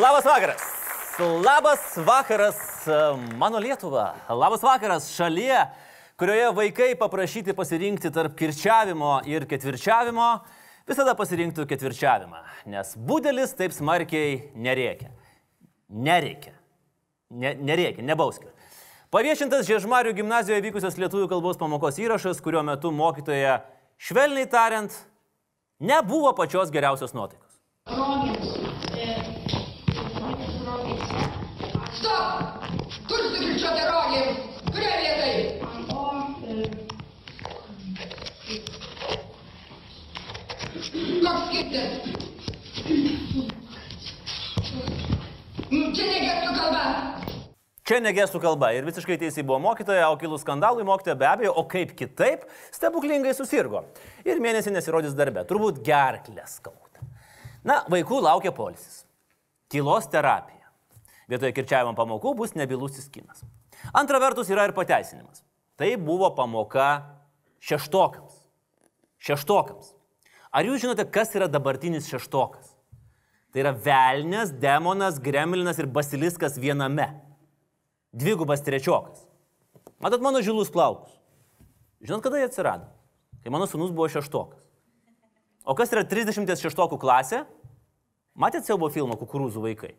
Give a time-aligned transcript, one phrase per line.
[0.00, 0.62] Labas vakaras.
[1.44, 2.56] Labas vakaras,
[3.36, 4.14] mano Lietuva.
[4.28, 5.66] Labas vakaras šalyje,
[6.16, 10.28] kurioje vaikai paprašyti pasirinkti tarp kirčiavimo ir ketvirčiavimo,
[10.88, 12.40] visada pasirinktų ketvirčiavimą,
[12.72, 15.10] nes būdelis taip smarkiai nereikia.
[15.92, 16.54] Nereikia.
[17.28, 18.48] Ne, nereikia, nebauskit.
[19.12, 23.58] Paviešintas Žiežmarių gimnazijoje vykusios lietuvių kalbos pamokos įrašas, kurio metu mokytoja,
[24.00, 24.96] švelniai tariant,
[25.76, 27.60] nebuvo pačios geriausios nuotaikos.
[27.90, 28.59] Rogėms.
[33.70, 34.38] Kur sukirčiuoti rogėms?
[34.74, 35.34] Kurioje vietai?
[35.62, 36.10] Ant o.
[41.20, 41.90] Koks skirtis?
[45.70, 46.82] Čia ne gestų kalba.
[47.86, 51.62] Čia negestų kalba ir visiškai teisai buvo mokytoja, o kilus skandalui mokytoja be abejo, o
[51.70, 52.40] kaip kitaip,
[52.74, 53.84] stebuklingai susirgo.
[54.26, 57.06] Ir mėnesį nesirodys darbe, turbūt gerklė skauda.
[57.62, 59.04] Na, vaikų laukia polisis.
[59.70, 60.58] Tylos terapija.
[61.30, 63.46] Vietoje kirčiavimo pamokų bus nebylusis kinas.
[63.96, 65.42] Antra vertus yra ir pateisinimas.
[65.80, 66.90] Tai buvo pamoka
[67.64, 68.36] šeštokams.
[69.20, 69.94] Šeštokams.
[70.50, 72.74] Ar jūs žinote, kas yra dabartinis šeštokas?
[73.50, 77.08] Tai yra velnės, demonas, gremlinas ir basiliskas viename.
[78.12, 79.24] Dvigubas trečiokas.
[80.02, 81.12] Matot mano žilus plaukus.
[82.00, 82.88] Žinot, kada jie atsirado?
[83.44, 84.62] Kai mano sunus buvo šeštokas.
[85.64, 87.44] O kas yra 30 šeštokų klasė?
[88.34, 89.92] Matėte siaubo filmą Kukurūzų vaikai?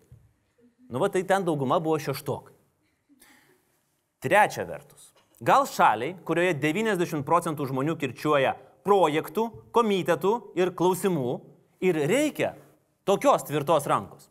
[0.90, 2.56] Nu, va tai ten dauguma buvo šeštokai.
[4.22, 5.10] Trečia vertus.
[5.42, 8.54] Gal šaliai, kurioje 90 procentų žmonių kirčiuoja
[8.86, 11.40] projektų, komitetų ir klausimų
[11.82, 12.52] ir reikia
[13.10, 14.30] tokios tvirtos rankos.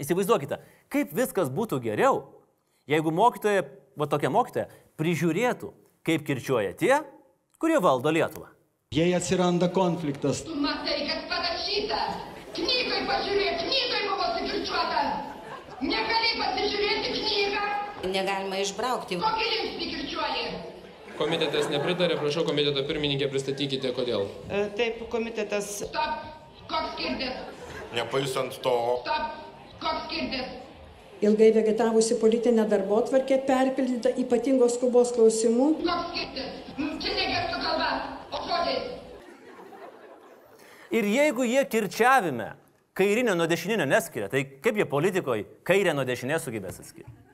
[0.00, 0.58] Įsivaizduokite,
[0.90, 2.24] kaip viskas būtų geriau,
[2.90, 3.62] jeigu mokytoja,
[3.94, 4.66] va tokia mokytoja,
[4.98, 5.70] prižiūrėtų,
[6.02, 6.96] kaip kirčiuoja tie,
[7.62, 8.50] kurie valdo Lietuvą.
[8.90, 12.00] Jei atsiranda konfliktas, Tu matai, kas parašyta.
[12.58, 15.04] Knygoj pažiūrėk, knygoj buvo sukirčiuota.
[15.86, 17.68] Negali pasižiūrėti knygą.
[18.10, 19.18] Negalima išbraukti.
[21.20, 24.24] Komitetas nepritarė, prašau komiteto pirmininkė, pristatykite kodėl.
[24.48, 26.22] E, Taip, komitetas Stop.
[26.70, 27.34] Koks skirtis?
[27.92, 29.34] Nepaisant to, Stop.
[29.82, 30.56] Koks skirtis?
[31.20, 35.68] Ilgai vegetavusi politinė darbo tvarkė perpildyta ypatingos skubos klausimų.
[35.84, 36.24] Koks?
[36.78, 37.90] Mm, Čia ne gestų kalba,
[38.32, 38.88] o žodžiais.
[40.96, 42.54] Ir jeigu jie kirčiavime
[42.96, 47.29] kairinio nuo dešininio neskiria, tai kaip jie politikoje kairę nuo dešinės sugebės atskirti?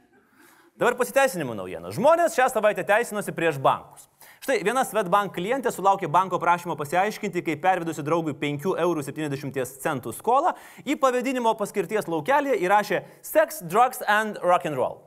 [0.77, 1.89] Dabar pasiteisinimų naujiena.
[1.89, 4.11] Žmonės šią savaitę teisinosi prieš bankus.
[4.45, 9.57] Štai viena Svetbank klientė sulaukė banko prašymo pasiaiškinti, kaip pervedusi draugui 5,70
[10.05, 10.53] eurų skolą
[10.85, 15.01] į pavadinimo paskirties laukelį įrašė Sex, Drugs and Rock and Roll.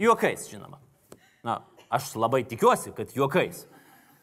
[0.00, 0.80] Juokais, žinoma.
[1.44, 1.60] Na,
[1.92, 3.66] aš labai tikiuosi, kad juokais.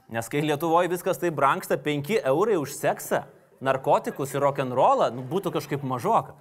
[0.09, 3.27] Nes kai Lietuvoje viskas taip brangsta, 5 eurai už seksą,
[3.61, 6.33] narkotikus ir rock'n'rollą, nu, būtų kažkaip mažoka.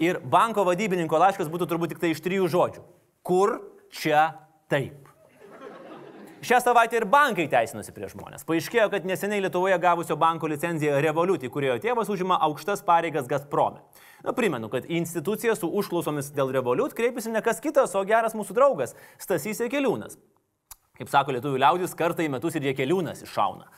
[0.00, 2.92] Ir banko vadybininko laiškas būtų turbūt tik tai iš trijų žodžių.
[3.28, 3.58] Kur
[3.92, 4.30] čia
[4.72, 5.04] taip?
[6.38, 8.44] Šią savaitę ir bankai teisinosi prieš žmonės.
[8.46, 13.82] Paaiškėjo, kad neseniai Lietuvoje gavusio banko licenciją Revolut, į kuriojo tėvas užima aukštas pareigas Gazprome.
[14.24, 18.36] Na, primenu, kad į instituciją su užklausomis dėl Revolut kreipėsi ne kas kitas, o geras
[18.38, 20.16] mūsų draugas Stasys Ekeliūnas.
[20.98, 23.68] Kaip sako lietuvių liaudis, kartą į metus ir Jekeliūnas iššauna.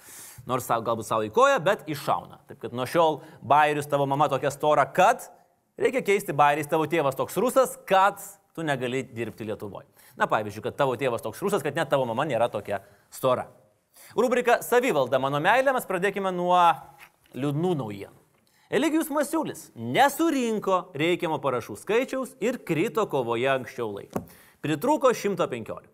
[0.48, 2.44] Nors savo, galbūt savo įkoja, bet iššauna.
[2.48, 5.26] Taip kad nuo šiol bairius tavo mama tokia stora, kad
[5.80, 8.20] reikia keisti bairiais tavo tėvas toks rusas, kad
[8.60, 9.88] tu negali dirbti Lietuvoje.
[10.20, 12.82] Na pavyzdžiui, kad tavo tėvas toks rusas, kad net tavo mama nėra tokia
[13.12, 13.48] stora.
[14.16, 16.58] Rubrika Savivalda mano meilė, mes pradėkime nuo
[17.32, 18.16] liūdnų naujienų.
[18.70, 24.22] Eligijus Masiulis nesurinko reikiamo parašų skaičiaus ir krito kovoje anksčiau laiko.
[24.62, 25.88] Pritrūko 115.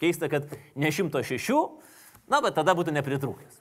[0.00, 0.46] Keista, kad
[0.78, 1.58] ne 106,
[2.30, 3.60] na, bet tada būtų nepritrūkęs.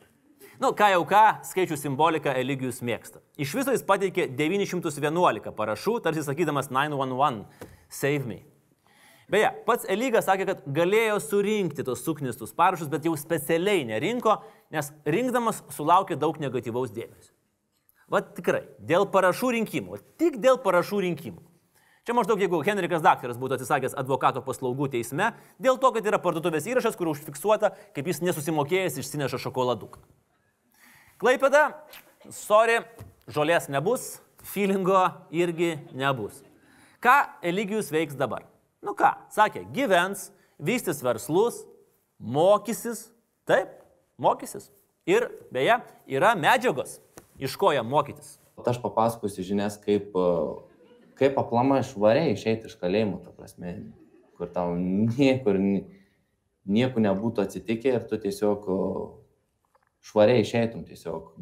[0.61, 3.19] Nu, ką jau ką, skaičių simboliką Eligijus mėgsta.
[3.41, 7.47] Iš viso jis pateikė 911 parašų, tarsi sakydamas 911,
[7.89, 8.43] save me.
[9.31, 14.41] Beje, pats Elygas sakė, kad galėjo surinkti tos suknistus parašus, bet jau specialiai nerinko,
[14.75, 17.31] nes rinkdamas sulaukė daug negatyvaus dėmesio.
[18.11, 21.45] Vat tikrai, dėl parašų rinkimų, tik dėl parašų rinkimų.
[22.03, 25.29] Čia maždaug jeigu Henrikas Daktaras būtų atsisakęs advokato paslaugų teisme,
[25.61, 30.01] dėl to, kad yra parduotuvės įrašas, kur užfiksuota, kaip jis nesusimokėjęs išsineša šokoladuką.
[31.21, 31.67] Klaipėda,
[32.33, 32.81] sorry,
[33.31, 36.41] žolės nebus, feelingo irgi nebus.
[36.99, 38.49] Ką Eligijus veiks dabar?
[38.81, 40.29] Nu ką, sakė, gyvens,
[40.61, 41.61] vystys verslus,
[42.17, 43.07] mokysis,
[43.45, 43.75] taip,
[44.21, 44.69] mokysis.
[45.09, 45.79] Ir beje,
[46.09, 46.99] yra medžiagos,
[47.41, 48.37] iš ko jam mokytis.
[48.61, 50.25] Aš papasakosiu žinias, kaip, e,
[51.17, 53.75] kaip aplama švariai išeiti iš kalėjimo, ta prasme,
[54.37, 55.85] kur tau niekur, ni-
[56.65, 58.79] nieko nebūtų atsitikę ir tu tiesiog o,
[60.01, 61.33] švariai išeitum tiesiog.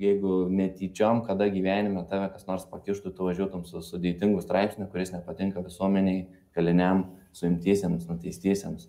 [0.00, 5.60] jeigu netyčiom, kada gyvenime tave kas nors pakištų, tu važiuotum su sudėtingu straipsniu, kuris nepatinka
[5.60, 6.22] visuomeniai,
[6.56, 7.04] kaliniam,
[7.36, 8.88] suimtiesiems, nuteistiesiems.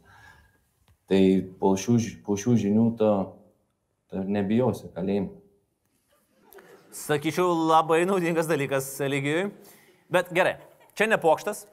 [1.12, 1.22] Tai
[1.60, 3.12] po šių, po šių žinių tu,
[4.12, 5.36] tu nebijosi kalėjimo.
[6.92, 9.50] Sakyčiau, labai naudingas dalykas Eligijui.
[10.12, 10.58] Bet gerai,
[10.96, 11.66] čia ne pokštas.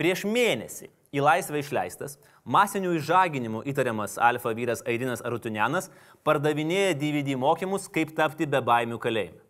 [0.00, 5.90] Prieš mėnesį į laisvę išleistas, masinių išžaginimų įtariamas alfa vyras Aidinas Arutunianas
[6.24, 9.40] pardavinėja DVD mokymus, kaip tapti be baimių kalėjime.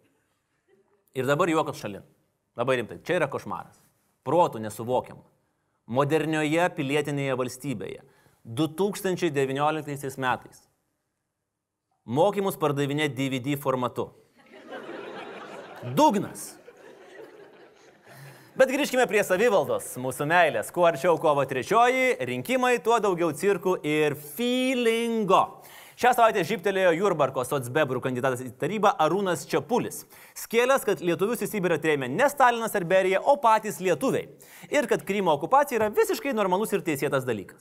[1.15, 2.07] Ir dabar juokas šalin.
[2.59, 3.01] Labai rimtai.
[3.07, 3.79] Čia yra košmaras.
[4.27, 5.23] Protų nesuvokiama.
[5.91, 8.05] Modernioje pilietinėje valstybėje.
[8.47, 10.63] 2019 metais.
[12.07, 14.09] Mokymus pardavinė DVD formatu.
[15.97, 16.55] Dugnas.
[18.61, 20.71] Bet grįžkime prie savivaldos, mūsų meilės.
[20.75, 25.43] Kuo arčiau kovo trečioji, rinkimai, tuo daugiau cirkų ir feelingo.
[26.01, 29.99] Šią savaitę žyptelėjo Jurbarko Sotsbebrų kandidatas į tarybą Arūnas Čiapulis.
[30.33, 34.31] Skėlės, kad lietuvius į Sibirą trėmė ne Stalinas ar Berija, o patys lietuviai.
[34.73, 37.61] Ir kad Krymo okupacija yra visiškai normalus ir teisėtas dalykas.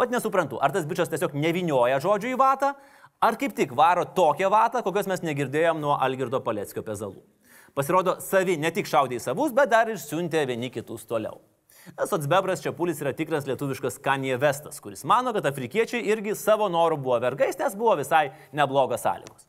[0.00, 2.72] Vat nesuprantu, ar tas bičias tiesiog nevinioja žodžių į vatą,
[3.20, 7.20] ar kaip tik varo tokią vatą, kokios mes negirdėjom nuo Algirdo Paleckio pezalų.
[7.76, 11.42] Pasirodo, savi ne tik šaudė į savus, bet dar ir siuntė vieni kitus toliau.
[11.84, 17.18] Sotsbebras Čiapulis yra tikras lietuviškas Kanye Vestas, kuris mano, kad afrikiečiai irgi savo norų buvo
[17.20, 19.44] vergais, nes buvo visai neblogos sąlygos.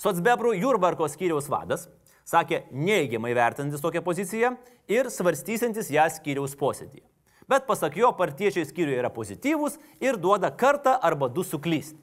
[0.00, 1.88] Sotsbebrų Jurbarko skyriaus vadas
[2.28, 4.52] sakė neigiamai vertinantis tokią poziciją
[4.92, 7.06] ir svarstysantis ją skyriaus posėdėje.
[7.50, 11.98] Bet pasak jo, partiečiai skyriuje yra pozityvūs ir duoda kartą arba du suklysti.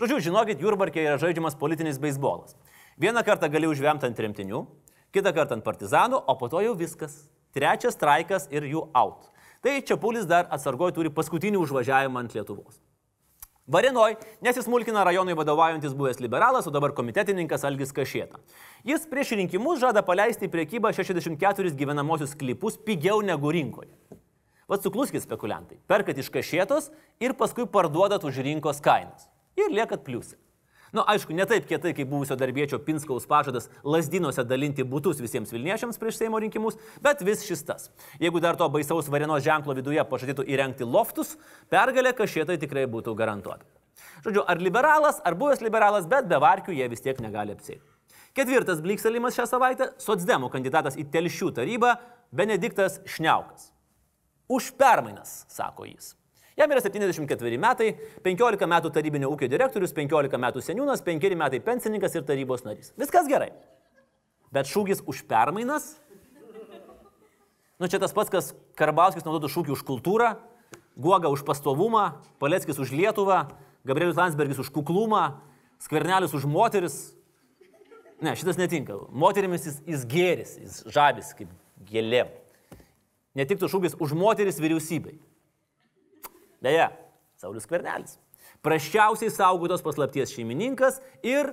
[0.00, 2.56] Žodžiu, žinokit, Jurbarkė yra žaidžiamas politinis beisbolas.
[3.00, 4.64] Vieną kartą gali užvemti ant tremtinių,
[5.14, 7.26] kitą kartą ant partizanų, o po to jau viskas.
[7.56, 9.30] Trečias straikas ir jų out.
[9.64, 12.76] Tai Čiapulis dar atsargoj turi paskutinį užvažiavimą ant Lietuvos.
[13.66, 14.12] Varenoj
[14.44, 18.38] nesismulkina rajonui vadovaujantis buvęs liberalas, o dabar komitetininkas Algis Kašėta.
[18.86, 23.90] Jis prieš rinkimus žada paleisti į priekybą 64 gyvenamosius klipus pigiau negu rinkoje.
[24.70, 26.92] Vat sukluskit spekuliantai, perkat iš kašėtos
[27.22, 29.26] ir paskui parduodat už rinkos kainas.
[29.58, 30.36] Ir liekat pliusė.
[30.96, 35.50] Na, nu, aišku, ne taip kietai, kaip buvusio darbiečio Pinskaus pažadas lasdinuose dalinti būtus visiems
[35.52, 37.90] Vilniečiams prieš Seimo rinkimus, bet vis šis tas.
[38.16, 41.34] Jeigu dar to baisaus varienos ženklo viduje pažadėtų įrengti loftus,
[41.68, 43.68] pergalė kažėtai tikrai būtų garantuota.
[44.24, 47.84] Žodžiu, ar liberalas, ar buvęs liberalas, bet be varkių jie vis tiek negali apsėti.
[48.32, 51.98] Ketvirtas blikselimas šią savaitę- Sotsdemų kandidatas į Telšių tarybą
[52.32, 53.68] Benediktas Šniaukas.
[54.48, 56.14] Už permainas, sako jis.
[56.56, 57.90] Jam yra 74 metai,
[58.24, 62.94] 15 metų tarybinio ūkio direktorius, 15 metų seniūnas, 5 metai pensininkas ir tarybos narys.
[62.96, 63.50] Viskas gerai.
[64.54, 65.98] Bet šūkis už permainas?
[67.76, 70.32] Nu čia tas pats, kas Karbauskis naudotų šūkį už kultūrą,
[70.96, 73.50] Guoga už pastovumą, Paleckis už Lietuvą,
[73.84, 75.36] Gabrielius Landsbergis už kuklumą,
[75.84, 77.12] Skvernelis už moteris.
[78.24, 78.96] Ne, šitas netinka.
[79.12, 81.52] Moterimis jis, jis gėris, jis žabis kaip
[81.84, 82.32] gėlėm.
[83.36, 85.18] Netiktų šūkis už moteris vyriausybei.
[86.64, 86.90] Deja,
[87.40, 88.16] Saulis Kvernelis.
[88.64, 91.52] Praščiausiai saugotos paslapties šeimininkas ir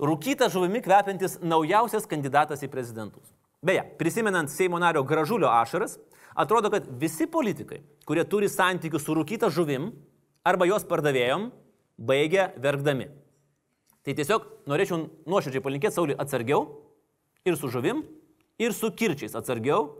[0.00, 3.24] rūkyta žuvimi kvepiantis naujausias kandidatas į prezidentus.
[3.64, 5.98] Beje, prisimenant Seimo nario gražulio ašaras,
[6.34, 9.90] atrodo, kad visi politikai, kurie turi santykių su rūkyta žuvim
[10.46, 11.50] arba jos pardavėjom,
[12.00, 13.10] baigia verkdami.
[14.00, 16.64] Tai tiesiog norėčiau nuoširdžiai palinkėti Saulį atsargiau
[17.44, 18.00] ir su žuvim,
[18.60, 19.90] ir su kirčiais atsargiau,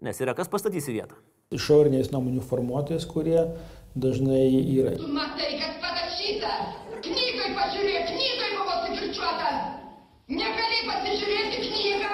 [0.00, 1.18] nes yra kas pastatys į vietą.
[1.54, 3.38] Išoriniais nuomonių formuotojais, kurie
[3.94, 6.50] dažnai yra Tu matai, kas parašyta.
[7.06, 9.50] Knygoj pažiūrėk, knygoj buvo sukirčiuota.
[10.26, 12.10] Negali pasižiūrėti knygą.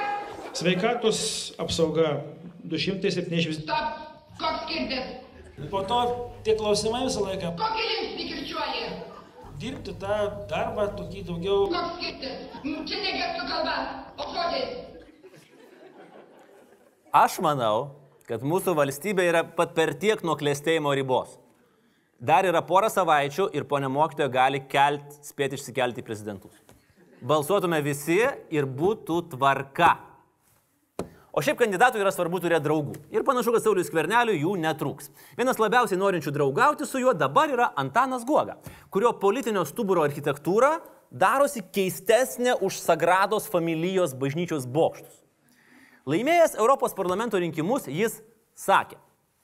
[0.61, 1.21] sveikatos
[1.65, 2.11] apsauga
[2.69, 3.63] 270.
[3.63, 3.97] Stop.
[4.37, 5.17] Koks skirtis?
[5.73, 5.99] Po to
[6.45, 8.85] tie klausimai visą laiką Kokį linksnį kirčiuoji?
[9.63, 10.15] dirbti tą
[10.51, 12.37] darbą tokį daugiau Koks skirtis?
[12.65, 13.77] Mm, Čia ne gestų kalba,
[14.21, 14.73] o žodžiais.
[17.13, 17.91] Aš manau,
[18.29, 21.39] kad mūsų valstybė yra pat per tiek nuo klėstėjimo ribos.
[22.23, 26.55] Dar yra pora savaičių ir ponia mokytoja gali kelt, spėti išsikelti į prezidentus.
[27.23, 29.97] Balsuotume visi ir būtų tvarka.
[31.33, 32.95] O šiaip kandidatui yra svarbu turėti draugų.
[33.15, 35.09] Ir panašu, kad Saulis Kverneliui jų netrūks.
[35.39, 38.59] Vienas labiausiai norinčių draugauti su juo dabar yra Antanas Guoga,
[38.93, 40.77] kurio politinio stuburo architektūra
[41.09, 45.23] darosi keistesnė už Sagrados familijos bažnyčios bokštus.
[46.07, 48.19] Laimėjęs Europos parlamento rinkimus, jis
[48.59, 48.99] sakė,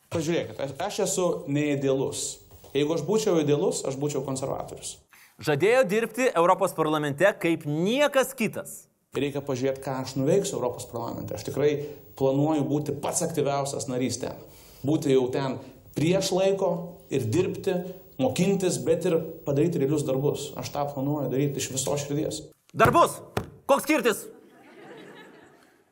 [0.09, 2.38] Pažiūrėkit, aš, esu neidealus.
[2.73, 4.97] Jeigu aš būčiau idealus, aš būčiau konservatorius.
[5.38, 8.88] žadėjo dirbti Europos parlamente kaip niekas kitas.
[9.12, 11.35] Reikia pažiūrėti, ką aš nuveiksiu Europos parlamente.
[11.37, 11.85] Aš tikrai
[12.17, 14.41] planuoju būti pats aktyviausias narys ten.
[14.81, 15.59] Būti jau ten
[15.97, 16.71] prieš laiko
[17.12, 17.77] ir dirbti,
[18.19, 20.53] mokintis, bet ir padaryti realius darbus.
[20.57, 22.47] Aš tą planuoju daryti iš viso širdies.
[22.73, 23.21] Dar bus.
[23.69, 24.25] Koks skirtis?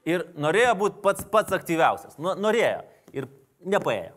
[0.07, 2.15] Ir norėjo būti pats pats aktyviausias.
[2.23, 2.85] Nu, norėjo.
[3.17, 3.27] Ir
[3.67, 4.15] nepaėjo.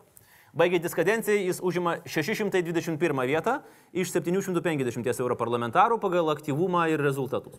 [0.60, 3.60] Baigiantis kadencijai jis užima 621 vietą
[3.94, 7.58] iš 750 europarlamentarų pagal aktyvumą ir rezultatus.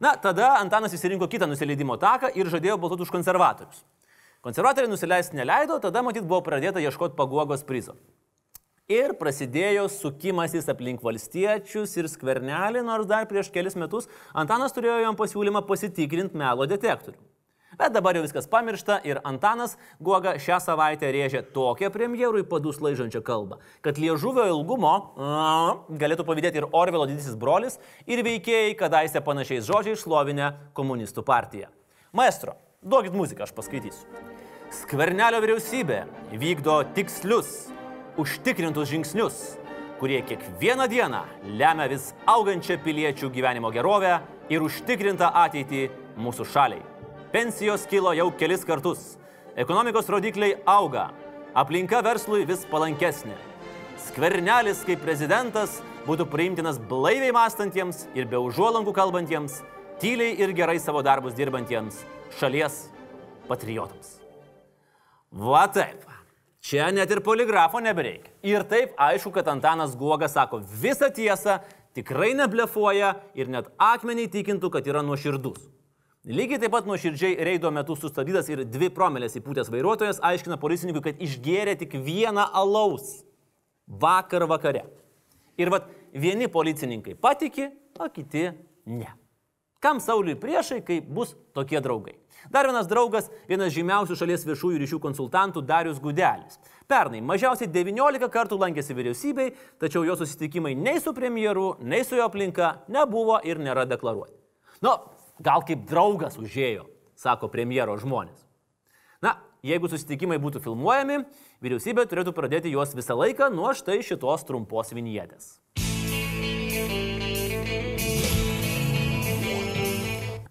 [0.00, 3.84] Na, tada Antanas įsirinko kitą nusileidimo taką ir žadėjo balsuoti už konservatorius.
[4.42, 7.94] Konservatoriai nusileisti neleido, tada matyt buvo pradėta ieškoti paguogos prizo.
[8.90, 15.16] Ir prasidėjo sukimasis aplink valstiečius ir skvernelį, nors dar prieš kelis metus Antanas turėjo jam
[15.16, 17.20] pasiūlymą pasitikrinti melo detektorių.
[17.82, 23.18] Bet dabar jau viskas pamiršta ir Antanas Guoga šią savaitę rėžė tokią premjerui padus laižančią
[23.26, 25.38] kalbą, kad liežuvio ilgumo a,
[25.90, 31.72] galėtų pavydėti ir Orvelo didysis brolis ir veikėjai, kadaise panašiais žodžiais šlovinę komunistų partiją.
[32.14, 32.54] Maestro,
[32.86, 34.06] duokit muziką, aš paskaitysiu.
[34.84, 36.04] Skvernelio vyriausybė
[36.38, 37.50] vykdo tikslius,
[38.14, 39.42] užtikrintus žingsnius,
[39.98, 41.26] kurie kiekvieną dieną
[41.58, 44.20] lemia vis augančią piliečių gyvenimo gerovę
[44.54, 45.88] ir užtikrintą ateitį
[46.22, 46.91] mūsų šaliai.
[47.32, 49.14] Pensijos kilo jau kelis kartus,
[49.56, 51.06] ekonomikos rodikliai auga,
[51.56, 53.38] aplinka verslui vis palankesnė.
[54.04, 59.62] Skvernelis kaip prezidentas būtų priimtinas blaiviai mąstantiems ir be užuolankų kalbantiems,
[60.02, 62.04] tyliai ir gerai savo darbus dirbantiems
[62.36, 62.82] šalies
[63.48, 64.18] patriotams.
[65.32, 66.04] Va taip.
[66.60, 68.28] Čia net ir poligrafo nebereikia.
[68.44, 71.62] Ir taip aišku, kad Antanas Guoga sako visą tiesą,
[71.96, 75.72] tikrai neblefuoja ir net akmeniai tikintų, kad yra nuoširdus.
[76.22, 81.22] Lygiai taip pat nuoširdžiai reido metu sustabdytas ir dvi promelės įpūtęs vairuotojas aiškina policininkui, kad
[81.26, 83.24] išgėrė tik vieną alaus
[83.90, 84.84] vakar vakare.
[85.58, 87.66] Ir vad vieni policininkai patiki,
[87.98, 88.44] o kiti
[88.86, 89.10] ne.
[89.82, 92.14] Kam Sauliui priešai, kai bus tokie draugai?
[92.54, 96.60] Dar vienas draugas, vienas žymiausių šalies viešųjų ryšių konsultantų Darius Gudelis.
[96.86, 99.48] Pernai mažiausiai 19 kartų lankėsi vyriausybei,
[99.82, 104.38] tačiau jo susitikimai nei su premjeru, nei su jo aplinka nebuvo ir nėra deklaruoti.
[104.86, 104.94] Nu,
[105.42, 106.86] gal kaip draugas užėjo,
[107.18, 108.38] sako premjero žmonės.
[109.22, 111.22] Na, jeigu susitikimai būtų filmuojami,
[111.62, 115.58] vyriausybė turėtų pradėti juos visą laiką nuo štai šitos trumpos vinietės.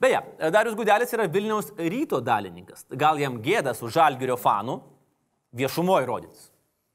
[0.02, 0.18] Beje,
[0.50, 2.88] Darius Gudelis yra Vilniaus ryto dalininkas.
[2.98, 4.80] Gal jam gėda su žalgerio fanų
[5.54, 6.48] viešumoje rodytis.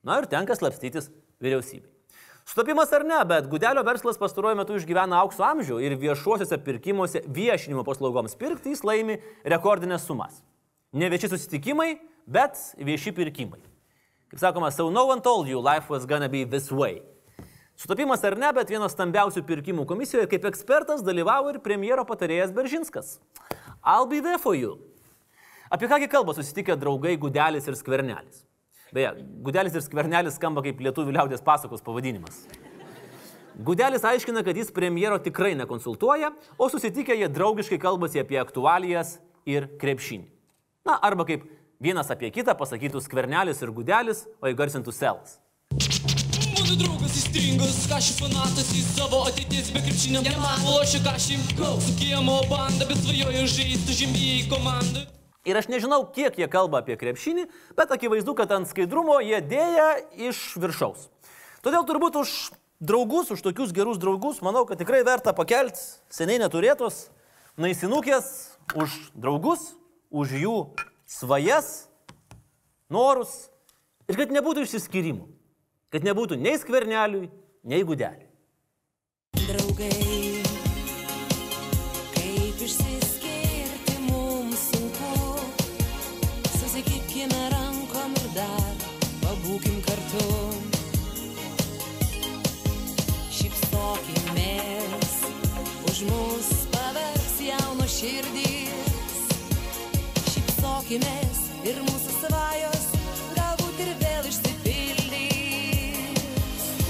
[0.02, 1.06] Na ir tenka slapstytis
[1.38, 1.95] vyriausybei.
[2.46, 7.82] Sutapimas ar ne, bet Gudelio verslas pastaruoju metu išgyvena aukso amžių ir viešuosiuose pirkimuose viešinimo
[7.82, 10.38] paslaugoms pirkti jis laimi rekordinės sumas.
[10.94, 13.58] Ne vieši susitikimai, bet vieši pirkimai.
[14.30, 17.02] Kaip sakoma, so no one told you life was gonna be this way.
[17.76, 23.16] Sutapimas ar ne, bet vienas stambiausių pirkimų komisijoje kaip ekspertas dalyvavo ir premjero patarėjas Beržinskas.
[23.82, 24.78] I'll be there for you.
[25.66, 28.45] Apie kągi kalba susitikę draugai Gudelis ir Skvernelis.
[28.94, 29.10] Beje,
[29.42, 32.44] Gudelis ir Skvernelis skamba kaip lietuvių liaudės pasakos pavadinimas.
[33.66, 39.16] Gudelis aiškina, kad jis premjero tikrai nekonsultuoja, o susitikę jie draugiškai kalbasi apie aktualijas
[39.48, 40.28] ir krepšinį.
[40.86, 41.48] Na, arba kaip
[41.82, 45.40] vienas apie kitą pasakytų Skvernelis ir Gudelis, o įgarsintų Selas.
[45.72, 50.22] Mano draugas įstringas, kažį fanatas į savo ateities be krepšinio.
[50.26, 55.08] Ne man lošia kažį, su kiemo banda, bet svajoju žaisti žemėjai komandą.
[55.46, 57.46] Ir aš nežinau, kiek jie kalba apie krepšinį,
[57.78, 59.92] bet akivaizdu, kad ant skaidrumo jie dėja
[60.28, 61.06] iš viršaus.
[61.62, 62.32] Todėl turbūt už
[62.82, 65.78] draugus, už tokius gerus draugus, manau, kad tikrai verta pakelti
[66.10, 67.06] seniai neturėtos
[67.56, 69.72] naisinukės už draugus,
[70.10, 70.56] už jų
[71.06, 71.86] svajas,
[72.90, 73.46] norus
[74.10, 75.26] ir kad nebūtų išsiskyrimų.
[75.94, 77.30] Kad nebūtų nei skverneliui,
[77.64, 78.26] nei gudeliui.
[79.46, 80.35] Draugai,
[100.86, 102.84] Šypsokimės ir mūsų svajos
[103.34, 105.96] galbūt ir vėl išsipildys.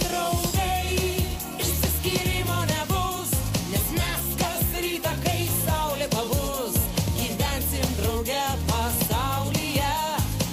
[0.02, 1.16] Draugai,
[1.56, 3.32] išsiskyrimo nebus,
[3.70, 6.76] nes mes kas rytą, kai saulė pabus,
[7.16, 9.94] gyvensim drauge pasaulyje,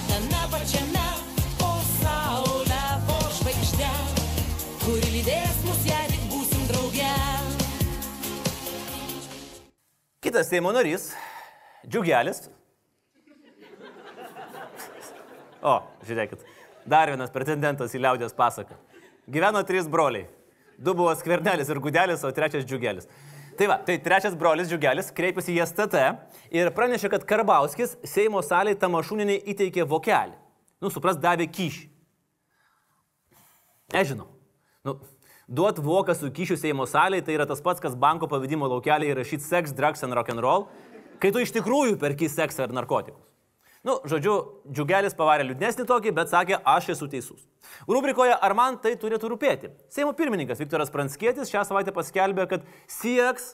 [0.08, 1.06] tame pačiame
[1.60, 3.92] po saulę, po žvaigždę,
[4.86, 7.14] kuri lydės mus, jei tik būsim drauge.
[10.24, 11.10] Kitas Seimo narys,
[11.84, 12.46] Džiugelis.
[15.64, 16.42] O, žiūrėkit,
[16.84, 18.76] dar vienas pretendentas į liaudės pasaką.
[19.32, 20.26] Gyveno trys broliai.
[20.76, 23.08] Du buvo skvernelis ir gudelis, o trečias džiugelis.
[23.56, 26.02] Tai va, tai trečias brolis džiugelis kreipėsi į STT
[26.58, 30.34] ir pranešė, kad Karbauskis Seimo salėje Tamašūninai įteikė vokelį.
[30.82, 31.86] Nu, supras, davė kyšį.
[33.94, 34.26] Nežinau.
[34.84, 34.98] Nu,
[35.46, 39.44] Duot voką su kyšiu Seimo salėje tai yra tas pats, kas banko pavadimo laukelį įrašyti
[39.44, 40.66] sex, drugs and rock and roll,
[41.20, 43.33] kai tu iš tikrųjų perki seksą ir narkotikus.
[43.84, 44.34] Nu, žodžiu,
[44.72, 47.42] džiugelis pavarė liūdnesnį tokį, bet sakė, aš esu teisus.
[47.84, 49.68] Rubrikoje Ar man tai turėtų rūpėti?
[49.92, 53.50] Seimo pirmininkas Viktoras Pranskėtis šią savaitę paskelbė, kad sieks,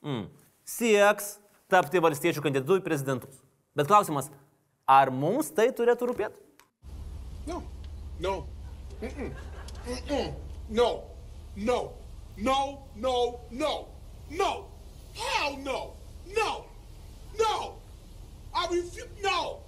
[0.00, 0.30] mm,
[0.64, 1.34] sieks
[1.68, 3.42] tapti valstiečių kandidatu į prezidentus.
[3.76, 4.30] Bet klausimas,
[4.88, 6.40] ar mums tai turėtų rūpėti?
[7.46, 7.60] No.
[8.18, 8.34] No.
[9.02, 9.28] Mm-mm.
[9.84, 10.32] Mm-mm.
[10.70, 10.88] No.
[11.56, 11.78] No.
[12.40, 12.58] No.
[12.96, 13.16] No.
[13.52, 13.74] No.
[14.30, 14.50] No.
[15.20, 15.92] Hell no.
[16.32, 16.64] No.
[17.36, 17.54] No.
[18.56, 19.04] I refuse.
[19.22, 19.65] No.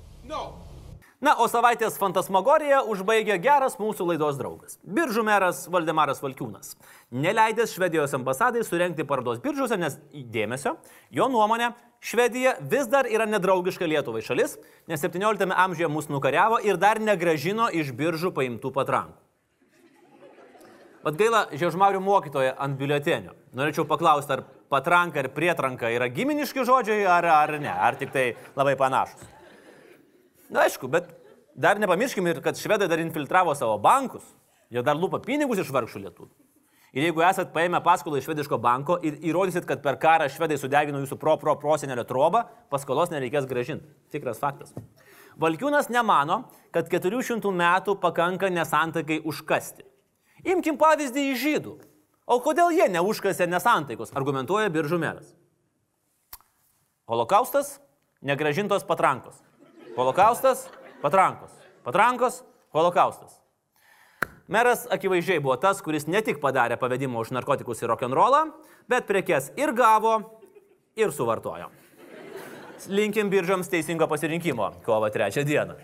[1.18, 4.76] Na, o savaitės fantasmagoriją užbaigė geras mūsų laidos draugas.
[4.86, 6.76] Biržų meras Valdemaras Valkiūnas.
[7.10, 10.76] Neleidęs Švedijos ambasadai surenkti parodos biržuose, nes dėmesio,
[11.10, 14.54] jo nuomonė, Švedija vis dar yra nedraugiška Lietuvai šalis,
[14.86, 19.18] nes 17 amžiuje mus nukariavo ir dar negražino iš biržų paimtų patrankų.
[21.02, 23.34] Vat gaila, žiežmarių mokytoja ant biuletenio.
[23.58, 28.28] Norėčiau paklausti, ar patranka ir prietranka yra giminiški žodžiai, ar, ar ne, ar tik tai
[28.54, 29.26] labai panašus.
[30.48, 31.10] Na aišku, bet
[31.54, 34.24] dar nepamirškime ir, kad švedai dar infiltravo savo bankus,
[34.72, 36.30] jie dar lupa pinigus iš vargšų lietuvių.
[36.96, 41.02] Ir jeigu esat paėmę paskolą iš švediško banko ir įrodysit, kad per karą švedai sudegino
[41.02, 43.90] jūsų pro pro prosenelio trobą, paskolos nereikės gražinti.
[44.14, 44.72] Tikras faktas.
[45.38, 49.84] Valkiūnas nemano, kad 400 metų pakanka nesantakai užkasti.
[50.48, 51.74] Imkim pavyzdį iš žydų.
[52.28, 55.28] O kodėl jie neužkasė nesantaikos, argumentuoja biržų meras.
[57.08, 57.78] Holokaustas-
[58.28, 59.36] negražintos patrankos.
[59.96, 60.68] Holokaustas-
[61.02, 61.50] patrankos.
[61.84, 62.42] Patrankos-
[62.74, 63.40] holokaustas.
[64.48, 68.52] Meras akivaizdžiai buvo tas, kuris ne tik padarė pavedimą už narkotikus ir rock'n'rollą,
[68.88, 70.22] bet prekes ir gavo,
[70.96, 71.68] ir suvartojo.
[72.88, 75.74] Linkim biržoms teisingo pasirinkimo kovo trečią dieną.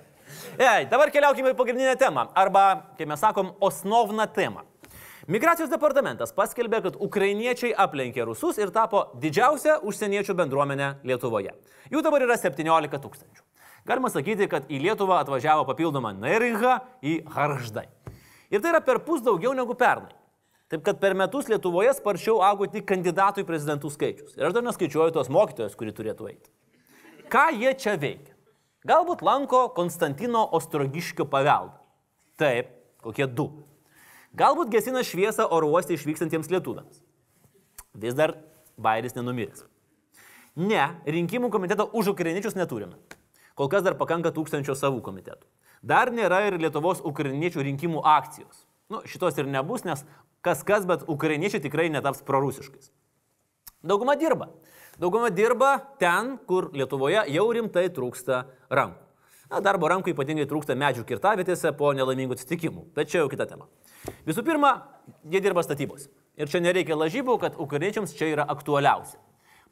[0.58, 4.62] Ei, dabar keliaukime į pagrindinę temą, arba, kaip mes sakom, osnovną temą.
[5.26, 11.54] Migracijos departamentas paskelbė, kad ukrainiečiai aplenkė rusus ir tapo didžiausia užsieniečių bendruomenė Lietuvoje.
[11.92, 13.40] Jų dabar yra 17 tūkstančių.
[13.84, 17.86] Galima sakyti, kad į Lietuvą atvažiavo papildoma Neringa į Harždai.
[18.52, 20.14] Ir tai yra per pus daugiau negu pernai.
[20.72, 24.38] Taip kad per metus Lietuvoje sparčiau augo tik kandidatų į prezidentų skaičius.
[24.38, 26.52] Ir aš dar neskaičiuoju tos mokytojos, kuri turėtų eiti.
[27.28, 28.32] Ką jie čia veikia?
[28.88, 31.76] Galbūt lanko Konstantino Ostrogiškio paveldą.
[32.40, 32.72] Taip,
[33.04, 33.46] kokie du.
[34.36, 37.04] Galbūt gesina šviesą oro uoste išvykstantiems lietuviams.
[37.94, 38.34] Vis dar
[38.80, 39.62] Bairis nenumiręs.
[40.56, 42.98] Ne, rinkimų komiteto už ukrainiečius neturime.
[43.54, 45.46] Kol kas dar pakanka tūkstančio savų komitetų.
[45.84, 48.64] Dar nėra ir Lietuvos ukrainiečių rinkimų akcijos.
[48.90, 50.02] Nu, šitos ir nebus, nes
[50.44, 52.90] kas kas, bet ukrainiečiai tikrai netaps prorusiškais.
[53.84, 54.48] Dauguma dirba.
[54.98, 59.00] Dauguma dirba ten, kur Lietuvoje jau rimtai trūksta rankų.
[59.52, 62.88] Na, darbo rankų ypatingai trūksta medžių kirtavietėse po nelaimingų atsitikimų.
[62.96, 63.68] Bet čia jau kita tema.
[64.26, 64.72] Visų pirma,
[65.30, 66.08] jie dirba statybos.
[66.40, 69.20] Ir čia nereikia lažybų, kad ukrainiečiams čia yra aktualiausia.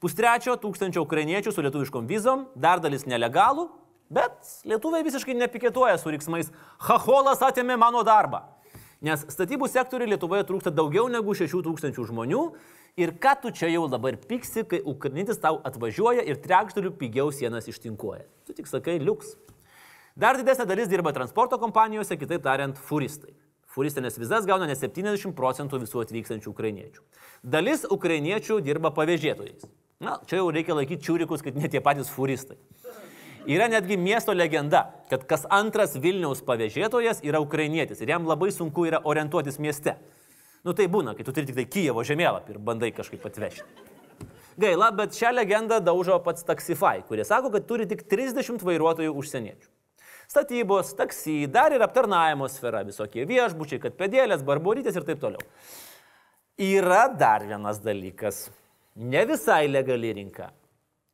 [0.02, 3.68] Pustrečio tūkstančio ukrainiečių su lietuviškom vizom, dar dalis nelegalų,
[4.10, 6.48] bet lietuviai visiškai nepiketuoja su riksmais
[6.88, 8.40] Haholas atėmė mano darbą.
[9.02, 12.42] Nes statybų sektoriui Lietuvoje trūksta daugiau negu 6 tūkstančių žmonių
[12.98, 17.70] ir ką tu čia jau dabar piksi, kai ukrainietis tau atvažiuoja ir trečdalių pigiau sienas
[17.70, 18.26] ištinkuoja.
[18.46, 19.36] Tu tik sakai liuks.
[20.18, 23.36] Dar didesnė dalis dirba transporto kompanijose, kitaip tariant, furistai.
[23.70, 27.06] Furistinės vizas gauna ne 70 procentų visų atvykstančių ukrainiečių.
[27.42, 29.70] Dalis ukrainiečių dirba pavėžėtojais.
[30.02, 32.58] Na, čia jau reikia laikyti čiūrikus, kad ne tie patys furistai.
[33.46, 38.86] Yra netgi miesto legenda, kad kas antras Vilniaus pavėžėtojas yra ukrainietis ir jam labai sunku
[38.86, 39.96] yra orientuotis mieste.
[40.62, 43.66] Nu tai būna, kai tu turi tik tai Kijevo žemėlapį ir bandai kažkaip atvežti.
[44.62, 49.70] Gaila, bet šią legendą daužo pats Taxify, kurie sako, kad turi tik 30 vairuotojų užsieniečių.
[50.30, 55.42] Statybos, taksi, dar ir aptarnavimo sfera, visokie viešbučiai, kad pedėlės, barborytės ir taip toliau.
[56.62, 58.46] Yra dar vienas dalykas.
[58.96, 60.50] Ne visai legali rinka.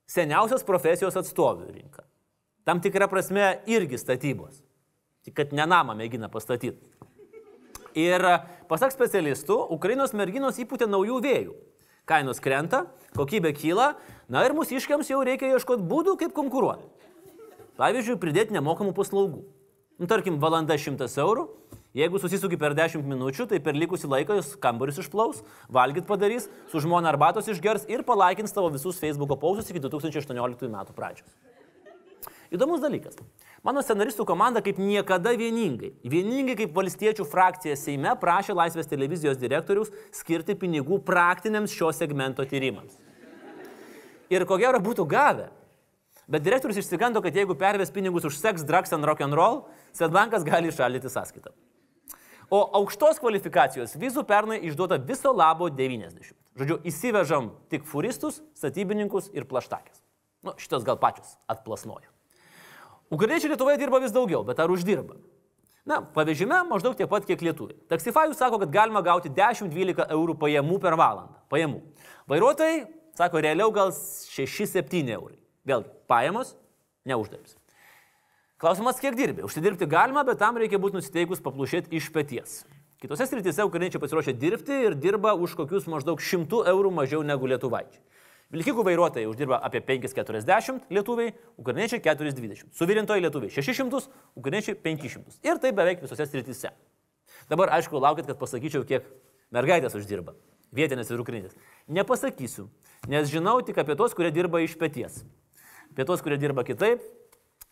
[0.09, 2.03] Seniausios profesijos atstovių rinka.
[2.67, 4.63] Tam tikra prasme irgi statybos.
[5.25, 6.91] Tik kad nenamą mėgina pastatyti.
[7.99, 8.23] Ir
[8.69, 11.55] pasak specialistų, Ukrainos merginos įpūtė naujų vėjų.
[12.09, 12.87] Kainos krenta,
[13.17, 13.93] kokybė kyla,
[14.33, 16.87] na ir mūsų iškiams jau reikia ieškoti būdų, kaip konkuruoti.
[17.79, 19.43] Pavyzdžiui, pridėti nemokamų paslaugų.
[19.99, 21.49] Nu, tarkim, valanda 100 eurų,
[21.99, 26.83] jeigu susisuki per 10 minučių, tai per likusį laiką jūs kambarius išplaus, valgyt padarys, su
[26.85, 31.31] žmona arbatos išgers ir palaikins tavo visus Facebook'o pausus iki 2018 metų pradžios.
[32.49, 33.19] Įdomus dalykas.
[33.67, 39.93] Mano scenaristų komanda kaip niekada vieningai, vieningai kaip valstiečių frakcija Seime prašė Laisvės televizijos direktoriaus
[40.17, 42.97] skirti pinigų praktiniams šio segmento tyrimams.
[44.33, 45.51] Ir ko gero būtų gavę.
[46.29, 50.45] Bet direktorius išsigando, kad jeigu perves pinigus už seks, drugs and rock and roll, Svetbankas
[50.45, 51.53] gali išaldyti sąskaitą.
[52.49, 56.33] O aukštos kvalifikacijos vizų pernai išduota viso labo 90.
[56.59, 60.01] Žodžiu, įsivežam tik furistus, statybininkus ir plaštakės.
[60.47, 62.09] Nu, šitas gal pačios atplasnoja.
[63.13, 65.19] Ukrainiečiai Lietuvoje dirba vis daugiau, bet ar uždirba?
[65.89, 67.79] Na, pavežime maždaug tiek pat, kiek lietuviai.
[67.89, 71.39] Taxify sako, kad galima gauti 10-12 eurų pajamų per valandą.
[71.49, 71.81] Pajamų.
[72.29, 72.83] Vairuotojai
[73.17, 75.39] sako, realiau gal 6-7 eurai.
[75.69, 76.53] Vėlgi, pajamos,
[77.09, 77.57] neuždarbis.
[78.59, 79.45] Klausimas, kiek dirbi?
[79.47, 82.55] Užsidirbti galima, bet tam reikia būti nusiteikus paplušėti iš pėties.
[82.99, 88.03] Kitose srityse ukrainiečiai pasiruošia dirbti ir dirba už kokius maždaug 100 eurų mažiau negu lietuvaičiai.
[88.51, 92.73] Vilkikų vairuotojai uždirba apie 5,40 lietuviai, ukrainiečiai 4,20.
[92.75, 94.09] Suvirintojai lietuviai 600,
[94.41, 95.39] ukrainiečiai 500.
[95.47, 96.73] Ir tai beveik visose srityse.
[97.53, 99.07] Dabar, aišku, laukit, kad pasakyčiau, kiek
[99.55, 100.35] mergaitės uždirba.
[100.75, 101.55] Vietinės ir ukrainės.
[101.87, 102.67] Nepasakysiu,
[103.07, 105.23] nes žinau tik apie tos, kurie dirba iš pėties.
[105.93, 107.07] Apie tos, kurie dirba kitaip,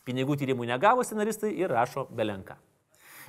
[0.07, 2.57] pinigų tyrimų negavo scenaristai ir rašo belenką.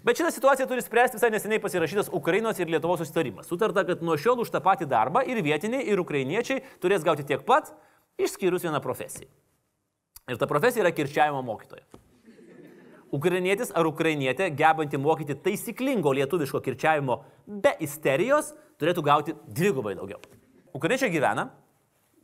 [0.06, 3.48] Bet šitą situaciją turi spręsti visai neseniai pasirašytas Ukrainos ir Lietuvos susitarimas.
[3.50, 7.42] Sutarta, kad nuo šiol už tą patį darbą ir vietiniai, ir ukrainiečiai turės gauti tiek
[7.48, 7.72] pat,
[8.22, 9.30] išskyrus vieną profesiją.
[10.30, 11.86] Ir ta profesija yra kirčiavimo mokytoja.
[13.16, 20.20] Ukrainietis ar ukrainietė, gebanti mokyti taisyklingo lietuviško kirčiavimo be isterijos, turėtų gauti dvigubai daugiau.
[20.76, 21.48] Ukrainiečiai gyvena,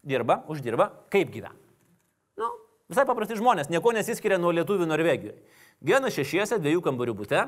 [0.03, 1.62] dirba, uždirba, kaip gyvena.
[2.93, 5.39] Visai paprasti žmonės, nieko nesiskiria nuo lietuvių Norvegijoje.
[5.81, 7.39] Gyvena šešiese, dviejų kambarių būte.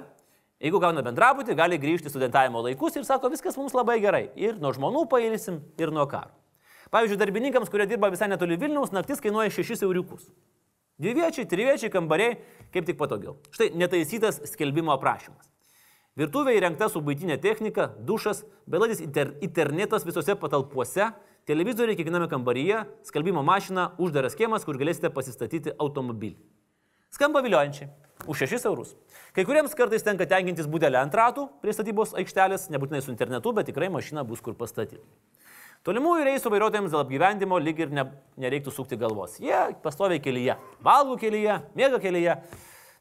[0.64, 4.24] Jeigu gauna bendrabutį, gali grįžti studentavimo laikus ir sako, viskas mums labai gerai.
[4.40, 6.34] Ir nuo žmonų pailsim, ir nuo karo.
[6.90, 10.26] Pavyzdžiui, darbininkams, kurie dirba visai netoli Vilniaus, naktis kainuoja 6 euriukus.
[10.98, 12.40] Dviviečiai, triviečiai kambariai,
[12.74, 13.36] kaip tik patogiau.
[13.54, 15.52] Štai netaisytas skelbimo aprašymas.
[16.18, 21.12] Virtuvė įrengta su būtinė technika, dušas, belaidis inter internetas visose patalpuose,
[21.46, 26.36] televizoriai kiekviename kambaryje, skalbimo mašina, uždaras kiemas, kur galėsite pasistatyti automobilį.
[27.14, 27.92] Skamba viliojančiai.
[28.32, 28.96] Už 6 eurus.
[29.36, 33.70] Kai kuriems kartais tenka tenkintis būdelę ant ratų prie statybos aikštelės, nebūtinai su internetu, bet
[33.70, 35.04] tikrai mašina bus kur pastatyti.
[35.86, 38.08] Tolimųjų reisų vairuotojams dėl apgyvendimo lyg ir ne,
[38.42, 39.38] nereiktų sukti galvos.
[39.44, 40.56] Jie pastoviai kelyje.
[40.84, 42.40] Valgo kelyje, mėga kelyje.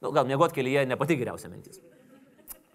[0.04, 1.80] Nu, gal mėgot kelyje ne pati geriausia mintis.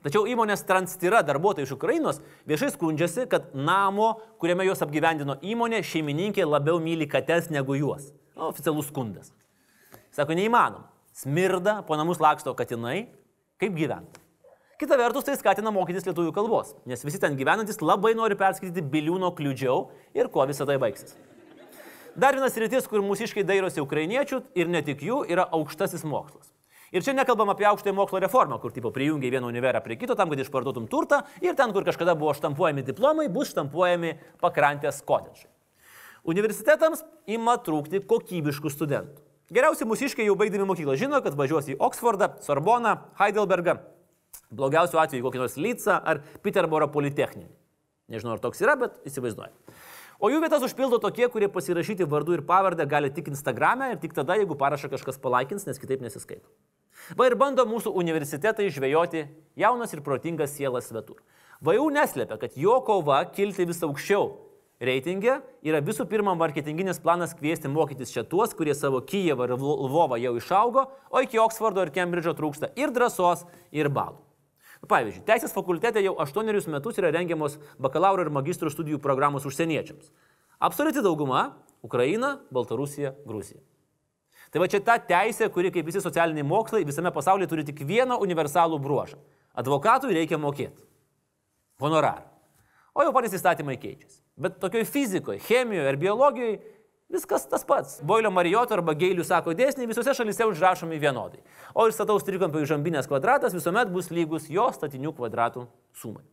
[0.05, 6.47] Tačiau įmonės Transtira darbuotojai iš Ukrainos viešai skundžiasi, kad namo, kuriame juos apgyvendino įmonė, šeimininkė
[6.47, 8.13] labiau myli kates negu juos.
[8.37, 9.33] Nu, oficialus skundas.
[10.15, 10.87] Sako, neįmanom.
[11.19, 13.09] Smirda, po namus laksto katinai.
[13.59, 14.23] Kaip gyventi?
[14.79, 19.33] Kita vertus, tai skatina mokytis lietuvių kalbos, nes visi ten gyvenantis labai nori perskaityti biliūno
[19.35, 19.81] kliūdžiau
[20.15, 21.17] ir kuo visą tai baigsis.
[22.15, 26.47] Dar vienas rytis, kur mūsiškai dairosi ukrainiečių ir ne tik jų, yra aukštasis mokslas.
[26.91, 30.29] Ir čia nekalbam apie aukštąją mokslo reformą, kur tipo prijungiai vieną univerą prie kito tam,
[30.29, 35.51] kad išparduotum turtą ir ten, kur kažkada buvo štampuojami diplomai, bus štampuojami pakrantės kodedžai.
[36.29, 39.21] Universitetams ima trūkti kokybiškų studentų.
[39.53, 43.79] Geriausi mūsiškai jau baigdami mokyklą žino, kad važiuos į Oksfordą, Sorboną, Heidelbergą,
[44.53, 47.49] blogiausiu atveju kokį nors Lycą ar Peterboro politechninį.
[48.09, 49.53] Nežinau, ar toks yra, bet įsivaizduoju.
[50.19, 54.13] O jų vietas užpildo tokie, kurie pasirašyti vardu ir pavardę gali tik Instagram'e ir tik
[54.17, 56.49] tada, jeigu parašą kažkas palaikins, nes kitaip nesiskaito.
[57.17, 59.25] Va ir bando mūsų universitetai žvejoti
[59.59, 61.21] jaunas ir protingas sielas svetur.
[61.61, 64.29] VAU neslėpia, kad jo kova kilti vis aukščiau
[64.79, 70.19] reitingė yra visų pirma marketinginis planas kviesti mokytis čia tuos, kurie savo Kijevą ir Lvovą
[70.21, 74.21] jau išaugo, o iki Oksfordo ir Kembridžo trūksta ir drąsos, ir balų.
[74.87, 80.13] Pavyzdžiui, Teisės fakultete jau aštuonerius metus yra rengiamos bakalauro ir magistrų studijų programos užsieniečiams.
[80.59, 81.57] Absoliuti dauguma-
[81.87, 83.59] Ukraina, Baltarusija, Gruzija.
[84.49, 88.17] Tai va čia ta teisė, kuri kaip visi socialiniai mokslai visame pasaulyje turi tik vieną
[88.23, 89.19] universalų bruožą.
[89.59, 90.81] Advokatui reikia mokėti.
[91.79, 92.25] Honorarą.
[92.97, 94.19] O jau patys įstatymai keičiasi.
[94.39, 96.57] Bet tokioj fizikoje, chemijoje ir biologijoje
[97.13, 97.99] viskas tas pats.
[98.05, 101.41] Boilio Marijoto arba Geilių sako dėsniai visose šalise užrašomi vienodai.
[101.73, 106.25] O ir stataus trikampio žambinės kvadratas visuomet bus lygus jo statinių kvadratų sumai.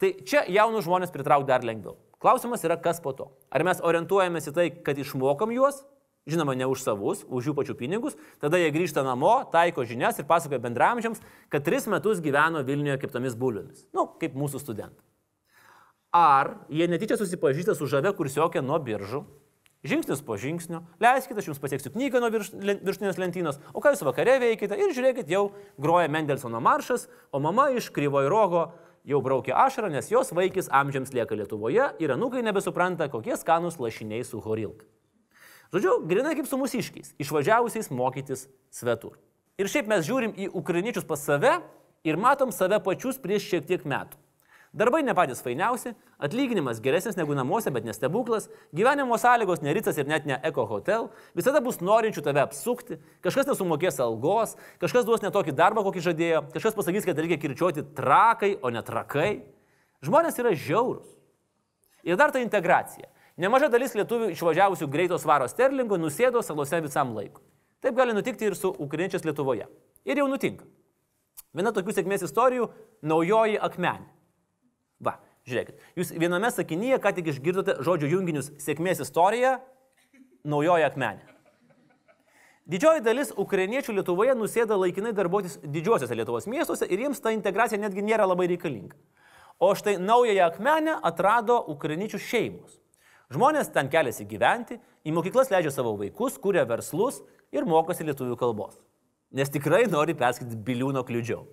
[0.00, 1.98] Tai čia jaunus žmonės pritrauk dar lengviau.
[2.20, 3.28] Klausimas yra, kas po to.
[3.52, 5.82] Ar mes orientuojamės į tai, kad išmokam juos,
[6.28, 10.28] žinoma, ne už savus, už jų pačių pinigus, tada jie grįžta namo, taiko žinias ir
[10.28, 13.86] pasakoja bendramžiams, kad tris metus gyveno Vilniuje keptomis bulvėmis.
[13.96, 15.04] Nu, kaip mūsų studentai.
[16.10, 19.22] Ar jie netyčia susipažįsta su žave kursiokė nuo biržų,
[19.86, 24.04] žingsnis po žingsnio, leiskite, aš jums pasieksiu knygą nuo virš, viršutinės lentynos, o ką jūs
[24.04, 28.64] vakare veikite ir žiūrėkit, jau groja Mendelsono maršas, o mama iš kryvojo rogo
[29.06, 34.26] jau braukia ašarą, nes jos vaikis amžiams lieka Lietuvoje ir anūkai nebesupranta, kokie skanus lašiniai
[34.26, 34.84] su horilka.
[35.70, 39.14] Žodžiu, grinai kaip su mūsiškiais, išvažiavusiais mokytis svetur.
[39.60, 41.60] Ir šiaip mes žiūrim į ukrainiečius pas save
[42.02, 44.18] ir matom save pačius prieš šiek tiek metų.
[44.70, 50.28] Darbai ne patys fainiausi, atlyginimas geresnis negu namuose, bet nestebuklas, gyvenimo sąlygos nericas ir net
[50.30, 55.82] ne eko hotel, visada bus norinčių tave apsukti, kažkas nesumokės algos, kažkas duos netokį darbą,
[55.86, 59.40] kokį žadėjo, kažkas pasakys, kad reikia kirčiuoti trakai, o ne trakai.
[60.06, 61.18] Žmonės yra žiaurūs.
[62.06, 63.10] Ir dar ta integracija.
[63.40, 67.40] Nemaža dalis lietuvių išvažiavusių greito svaro sterlingų nusėdo salose visam laikui.
[67.80, 69.64] Taip gali nutikti ir su ukrainiečiais Lietuvoje.
[70.04, 70.66] Ir jau nutinka.
[71.56, 72.68] Viena tokių sėkmės istorijų-
[73.12, 74.04] naujoji akmenė.
[75.00, 79.60] Va, žiūrėkit, jūs viename sakinyje ką tik išgirdote žodžių junginius sėkmės istorija,
[80.44, 81.24] naujoji akmenė.
[82.68, 88.02] Didžioji dalis ukrainiečių Lietuvoje nusėda laikinai darbuotis didžiuosiuose Lietuvos miestuose ir jiems ta integracija netgi
[88.02, 88.94] nėra labai reikalinga.
[89.58, 92.79] O štai naująją akmenę atrado ukrainiečių šeimos.
[93.30, 97.20] Žmonės ten keliasi gyventi, į mokyklas leidžia savo vaikus, kuria verslus
[97.54, 98.80] ir mokosi lietuvių kalbos.
[99.30, 101.44] Nes tikrai nori perskaityti biliūno kliudžiau.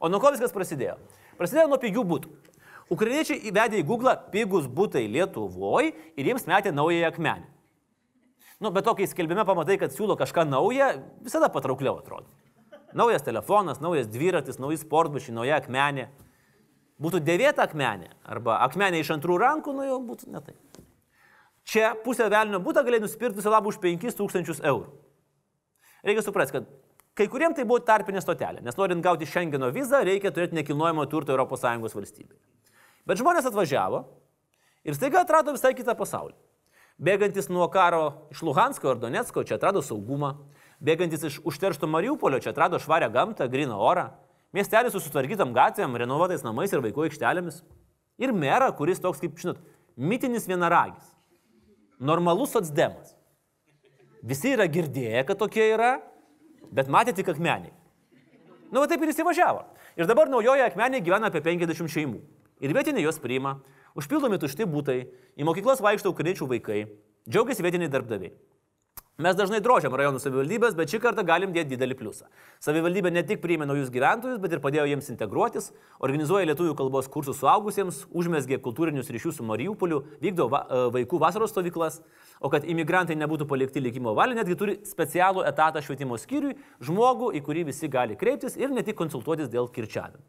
[0.00, 0.96] O nuo ko viskas prasidėjo?
[1.36, 2.32] Prasidėjo nuo pigių būtų.
[2.94, 7.44] Ukrainiečiai įvedė į Google pigus būtai Lietuvoje ir jiems metė naująją akmenę.
[8.58, 10.88] Nu, bet to, kai skelbime pamatai, kad siūlo kažką naują,
[11.22, 12.32] visada patraukliau atrodo.
[12.96, 16.08] Naujas telefonas, naujas dviratis, naujas sportbačiai, nauja akmenė.
[16.98, 20.56] Būtų dėvėta akmenė arba akmenė iš antrų rankų, nu jau būtų ne taip.
[21.68, 24.86] Čia pusę velnio būtų galėjai nusipirkti viso labo už 5000 eurų.
[26.06, 26.68] Reikia suprasti, kad
[27.18, 31.34] kai kuriems tai buvo tarpinė stotelė, nes norint gauti Schengeno vizą, reikia turėti nekilnojamo turto
[31.34, 32.38] ES valstybėje.
[33.08, 34.04] Bet žmonės atvažiavo
[34.84, 36.36] ir staiga atrado visai kitą pasaulį.
[36.98, 40.32] Bėgantis nuo karo iš Luhansko ir Donetsko čia atrado saugumą,
[40.80, 44.08] bėgantis iš užteršto Mariupolio čia atrado švarę gamtą, griną orą,
[44.56, 47.60] miestelį su sutvarkytam gatvėm, renovuotais namais ir vaikų aikštelėmis.
[48.18, 49.60] Ir merą, kuris toks kaip, žinot,
[49.94, 51.17] mitinis vienaragis.
[51.98, 53.16] Normalus atsdemas.
[54.22, 55.96] Visi yra girdėję, kad tokie yra,
[56.74, 57.72] bet matė tik akmeniai.
[58.70, 59.64] Nu, va taip ir įsivažiavo.
[59.98, 62.20] Ir dabar naujoje akmenėje gyvena apie 50 šeimų.
[62.62, 63.56] Ir vietiniai juos priima,
[63.98, 64.98] užpildomi tušti būtai,
[65.38, 66.84] į mokyklas vaikšto ukrainiečių vaikai,
[67.26, 68.34] džiaugiasi vietiniai darbdaviai.
[69.18, 72.28] Mes dažnai drožiam rajonų savivaldybės, bet šį kartą galim dėti didelį pliusą.
[72.62, 75.72] Savivaldybė ne tik priėmė naujus gyventojus, bet ir padėjo jiems integruotis,
[76.06, 81.50] organizuoja lietuvių kalbos kursus suaugusiems, užmesgė kultūrinius ryšius su Mariupoliu, vykdo va, e, vaikų vasaros
[81.50, 81.96] stovyklas,
[82.38, 87.42] o kad imigrantai nebūtų palikti likimo valią, netgi turi specialų etatą švietimo skyriui, žmogų, į
[87.48, 90.22] kurį visi gali kreiptis ir ne tik konsultuotis dėl kirčiavimo.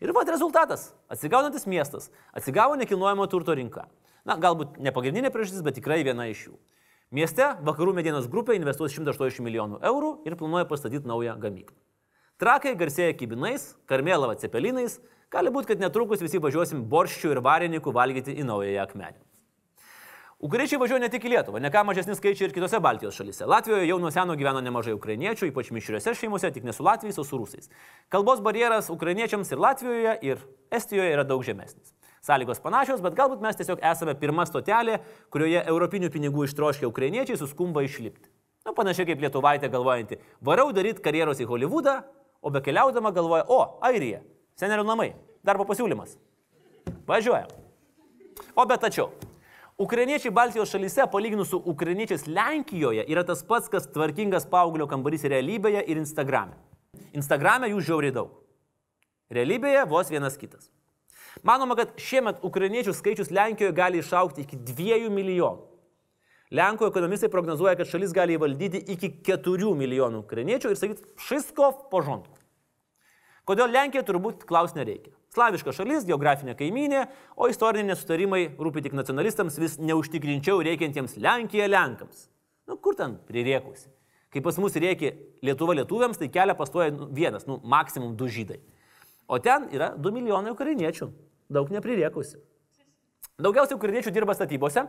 [0.00, 3.84] Ir vad rezultatas- atsigaunantis miestas, atsigavo nekilnojamo turto rinka.
[4.24, 6.56] Na, galbūt ne pagrindinė priežastis, bet tikrai viena iš jų.
[7.14, 11.76] Mieste vakarų medienos grupė investuos 180 milijonų eurų ir planuoja pastatyti naują gamyklą.
[12.36, 14.98] Trakai garsėja kibinais, karmėlava cepelinais,
[15.30, 19.22] gali būti, kad netrukus visi važiuosim borščių ir varinikų valgyti į naująją akmenę.
[20.36, 23.46] Ukrainiečiai važiuoja ne tik į Lietuvą, ne ką mažesni skaičiai ir kitose Baltijos šalyse.
[23.48, 27.24] Latvijoje jau nuo seno gyveno nemažai ukrainiečių, ypač mišriose šeimose, tik ne su Latvijais, o
[27.24, 27.70] su rusais.
[28.12, 30.42] Kalbos barjeras ukrainiečiams ir Latvijoje, ir
[30.74, 31.94] Estijoje yra daug žemesnis.
[32.26, 34.98] Sąlygos panašios, bet galbūt mes tiesiog esame pirma stotelė,
[35.30, 38.32] kurioje europinių pinigų ištroškę ukrainiečiai suskumba išlipti.
[38.66, 42.00] Na, panašiai kaip lietuvaitė galvojanti, varau daryti karjeros į Hollywoodą,
[42.42, 44.24] o be keliaudama galvoja, o, Airija,
[44.58, 45.12] senelių namai,
[45.46, 46.16] darbo pasiūlymas.
[47.06, 47.46] Važiuoja.
[48.58, 49.12] O bet tačiau,
[49.78, 55.84] Ukrainiečiai Baltijos šalyse, palyginus su ukrainiečiais Lenkijoje, yra tas pats, kas tvarkingas paauglio kambarys realybėje
[55.86, 56.56] ir Instagrame.
[57.14, 58.32] Instagrame jų žiauriai daug.
[59.30, 60.70] Realybėje vos vienas kitas.
[61.44, 65.64] Manoma, kad šiemet ukrainiečių skaičius Lenkijoje gali išaukti iki 2 milijonų.
[66.56, 72.30] Lenkų ekonomistai prognozuoja, kad šalis gali įvaldyti iki 4 milijonų ukrainiečių ir sakyti, šiskov požontų.
[73.46, 75.12] Kodėl Lenkija turbūt klaus nereikia.
[75.34, 77.04] Slaviška šalis, geografinė kaiminė,
[77.36, 82.26] o istoriniai nesutarimai rūpi tik nacionalistams vis neužtikrinčiau reikiantiems Lenkija Lenkams.
[82.66, 83.90] Nu, kur ten pririekusi?
[84.32, 85.12] Kai pas mus reikia
[85.46, 88.58] Lietuva lietuviams, tai kelią pastoja vienas, nu, maksimum du žydai.
[89.30, 91.10] O ten yra 2 milijonai ukrainiečių,
[91.52, 92.38] daug nepririekusi.
[93.36, 94.86] Daugiausiai ukrainiečių dirba statybose,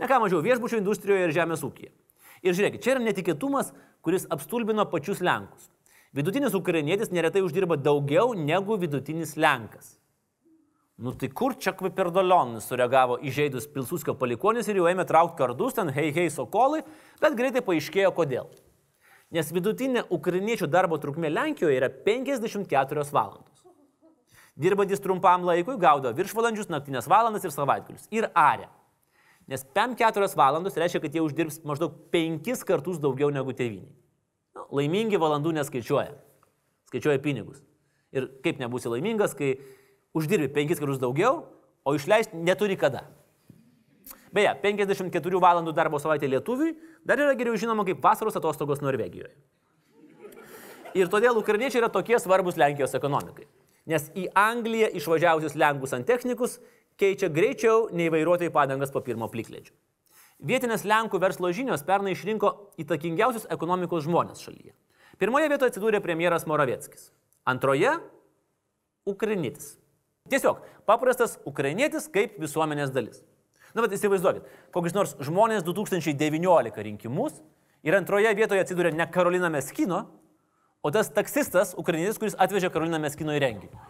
[0.00, 1.90] ne ką mažiau viešbučių industrijoje ir žemės ūkyje.
[2.40, 5.68] Ir žiūrėkit, čia yra netikėtumas, kuris apstulbino pačius Lenkus.
[6.16, 9.98] Vidutinis ukrainietis neretai uždirba daugiau negu vidutinis Lenkas.
[11.00, 15.88] Nu tai kur čia kviperdolionis sureagavo įžeidus Pilsuskio palikonis ir jau ėmė traukti kardus ten
[15.96, 16.82] hei hei sokolai,
[17.22, 18.50] bet greitai paaiškėjo kodėl.
[19.32, 23.49] Nes vidutinė ukrainiečių darbo trukmė Lenkijoje yra 54 valandos.
[24.58, 28.08] Dirbantis trumpam laikui gaudo viršvalandžius, naktinės valandas ir savaitgalius.
[28.14, 28.68] Ir arė.
[29.50, 33.90] Nes 5-4 valandos reiškia, kad jie uždirbs maždaug 5 kartus daugiau negu tėviniai.
[34.54, 36.12] Nu, laimingi valandų neskaičiuoja.
[36.90, 37.62] Skaičiuoja pinigus.
[38.14, 39.56] Ir kaip nebūsi laimingas, kai
[40.14, 41.44] uždirbi penkis kartus daugiau,
[41.86, 43.06] o išleisti neturi kada.
[44.34, 49.32] Beje, 54 valandų darbo savaitė lietuviui dar yra geriau žinoma kaip vasaros atostogos Norvegijoje.
[50.94, 53.46] Ir todėl ukrainiečiai yra tokie svarbus Lenkijos ekonomikai.
[53.90, 56.58] Nes į Angliją išvažiavusius Lenkus ant technikus
[57.00, 59.74] keičia greičiau nei vairuotojai padangas po pirmo plikledžio.
[60.40, 64.72] Vietinės Lenkų verslo žinios pernai išrinko įtakingiausius ekonomikos žmonės šalyje.
[65.20, 67.10] Pirmoje vietoje atsidūrė premjeras Moravieckis.
[67.44, 67.98] Antroje-
[69.12, 69.74] ukrainietis.
[70.30, 73.20] Tiesiog paprastas ukrainietis kaip visuomenės dalis.
[73.74, 77.42] Na, bet įsivaizduokit, kokius nors žmonės 2019 rinkimus
[77.82, 80.06] ir antroje vietoje atsidūrė ne Karolina Meskino,
[80.82, 83.82] o tas taksistas ukrainietis, kuris atvežė Karoliną Meskino į renginį.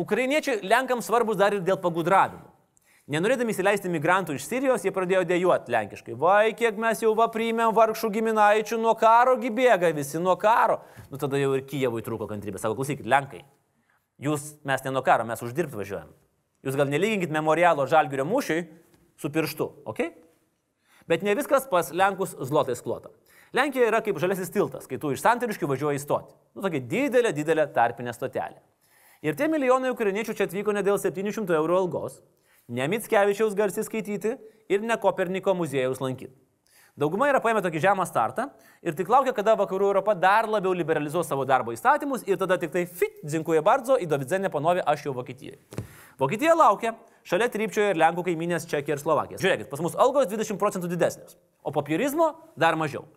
[0.00, 2.50] Ukrainiečiai Lenkams svarbus dar ir dėl pagudravimų.
[3.14, 6.14] Nenorėdami įsileisti migrantų iš Sirijos, jie pradėjo dėjuoti lenkiškai.
[6.16, 10.78] Vai, kiek mes jau va priimėm vargšų giminaičių, nuo karo gybėga visi, nuo karo.
[11.12, 12.62] Nu tada jau ir Kijevui trūko kantrybė.
[12.62, 13.42] Sako, klausykit, Lenkai,
[14.24, 16.14] jūs mes ne nuo karo, mes uždirbti važiuojam.
[16.64, 18.64] Jūs gal nelyginkit memorialo žalgirio mūšiui
[19.20, 20.00] su pirštu, ok?
[21.04, 23.12] Bet ne viskas pas Lenkus zlotais klota.
[23.54, 26.32] Lenkija yra kaip žalesis tiltas, kai tu iš santariškių važiuoji į stotį.
[26.56, 28.58] Nu, tokia didelė, didelė tarpinė stotelė.
[29.22, 32.18] Ir tie milijonai ukrainiečių čia atvyko ne dėl 700 eurų algos,
[32.66, 34.34] ne Mitskevičiaus garsiai skaityti
[34.68, 36.34] ir ne Koperniko muziejaus lankyti.
[36.98, 38.48] Dauguma yra paėmę tokį žemą startą
[38.82, 42.70] ir tik laukia, kada vakarų Europa dar labiau liberalizuos savo darbo įstatymus ir tada tik
[42.74, 45.58] tai fit, dzinkuje bardzo, į Dovydzenę panovė aš jau Vokietijoje.
[46.18, 46.94] Vokietija laukia,
[47.26, 49.42] šalia trypčioje ir Lenkų kaiminės Čekija ir Slovakija.
[49.42, 51.34] Žiūrėkit, pas mus algos 20 procentų didesnės,
[51.66, 53.08] o popierizmo dar mažiau.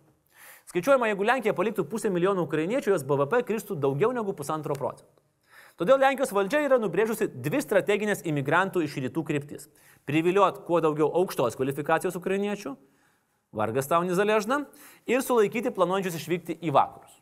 [0.68, 5.08] Skaičiuojama, jeigu Lenkija paliktų pusę milijonų ukrainiečių, jos BVP kristų daugiau negu pusantro procento.
[5.80, 9.68] Todėl Lenkijos valdžia yra nubrėžusi dvi strateginės imigrantų iš rytų kryptis.
[10.10, 12.74] Priviliuot kuo daugiau aukštos kvalifikacijos ukrainiečių,
[13.56, 14.66] vargas tau nizaležna,
[15.08, 17.14] ir sulaikyti planuojančius išvykti į vakarus.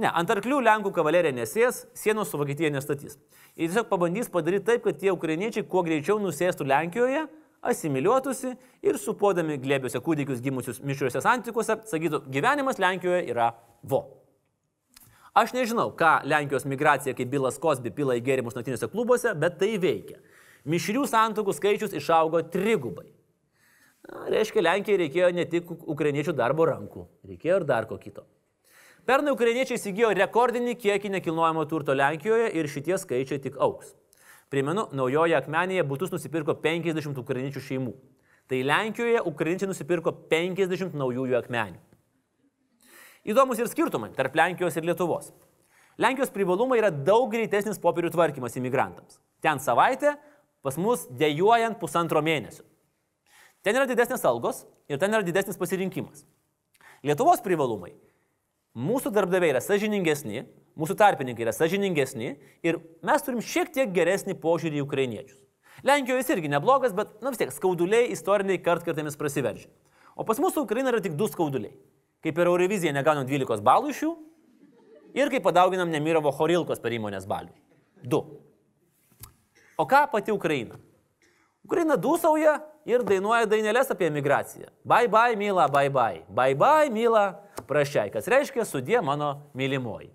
[0.00, 3.18] Ne, ant arklių Lenkų kavalerija nesės, sienos su Vokietija nestatys.
[3.54, 7.26] Ir tiesiog pabandys padaryti taip, kad tie ukrainiečiai kuo greičiau nusėstų Lenkijoje,
[7.62, 14.02] asimiliuotųsi ir supuodami glėbiuose kūdikius gimusius mišriuose santykiuose, sakytų, gyvenimas Lenkijoje yra vo.
[15.38, 19.78] Aš nežinau, ką Lenkijos migracija kaip Bilas Kosbi pila į gėrimus naktiniuose klubuose, bet tai
[19.80, 20.18] veikia.
[20.68, 23.08] Mišrių santokų skaičius išaugo trigubai.
[24.10, 28.26] Na, reiškia, Lenkijai reikėjo ne tik ukrainiečių darbo rankų, reikėjo ir dar ko kito.
[29.08, 33.96] Pernai ukrainiečiai įsigijo rekordinį kiekį nekilnojamo turto Lenkijoje ir šitie skaičiai tik auks.
[34.52, 37.92] Primenu, naujoje akmenėje būtus nusipirko 50 ukrainiečių šeimų.
[38.52, 41.80] Tai Lenkijoje ukrainiečiai nusipirko 50 naujųjų akmenių.
[43.32, 45.30] Įdomus ir skirtumai tarp Lenkijos ir Lietuvos.
[45.96, 49.16] Lenkijos privalumai yra daug greitesnis popierių tvarkymas imigrantams.
[49.40, 50.16] Ten savaitė,
[50.60, 52.66] pas mus dėjuojant pusantro mėnesio.
[53.64, 56.26] Ten yra didesnės algos ir ten yra didesnis pasirinkimas.
[57.06, 57.94] Lietuvos privalumai.
[58.76, 60.44] Mūsų darbdaviai yra sažiningesni,
[60.78, 65.38] mūsų tarpininkai yra sažiningesni ir mes turim šiek tiek geresnį požiūrį į ukrainiečius.
[65.86, 69.70] Lenkijoje jis irgi neblogas, bet, na vis tiek, skauduliai istoriniai kartkartėmis prasiveržia.
[70.14, 71.72] O pas mūsų Ukraina yra tik du skauduliai.
[72.22, 74.12] Kaip per Euroviziją negaunam 12 balų iš jų
[75.18, 77.50] ir kai padauginam Nemirovo Horilkos per įmonės balių.
[78.02, 78.22] Du.
[79.78, 80.78] O ką pati Ukraina?
[81.66, 84.70] Ukraina dūsauja ir dainuoja dainelės apie migraciją.
[84.86, 86.22] Bye bye, myla, bye bye.
[86.28, 87.26] Bye bye, myla,
[87.66, 90.10] prašiai, kas reiškia sudė mano mylimoji.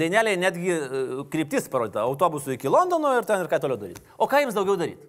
[0.00, 0.80] Daineliai netgi e,
[1.32, 4.02] kryptis parodyta- autobusų iki Londono ir ten ir ką toliau daryti.
[4.16, 5.04] O ką jiems daugiau daryti?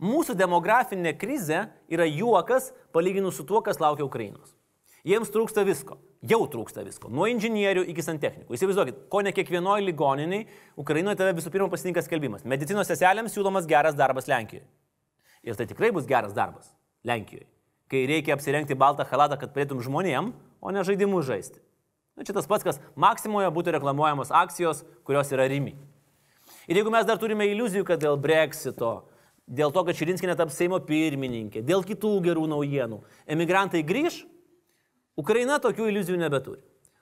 [0.00, 4.54] Mūsų demografinė krizė yra juokas palyginus su tuo, kas laukia Ukrainos.
[5.04, 5.98] Jiems trūksta visko.
[6.20, 7.08] Jau trūksta visko.
[7.08, 8.52] Nuo inžinierių iki santechnikų.
[8.52, 10.42] Įsivaizduokit, ko ne kiekvienoje ligoniniai
[10.80, 12.44] Ukrainoje tave visų pirma pasitinka skelbimas.
[12.44, 14.66] Medicinos seselėms siūlomas geras darbas Lenkijoje.
[15.48, 16.68] Ir tai tikrai bus geras darbas
[17.08, 17.46] Lenkijoje.
[17.88, 20.28] Kai reikia apsirengti baltą halatą, kad padėtum žmonėm,
[20.60, 21.62] o ne žaidimus žaisti.
[22.20, 25.72] Na, čia tas pats, kas Maksimoje būtų reklamuojamos akcijos, kurios yra rimi.
[26.68, 29.08] Ir jeigu mes dar turime iliuzijų, kad dėl Brexito,
[29.48, 34.20] dėl to, kad Širinskinė taps Seimo pirmininkė, dėl kitų gerų naujienų, emigrantai grįž,
[35.18, 36.60] Ukraina tokių iliuzijų nebeturi.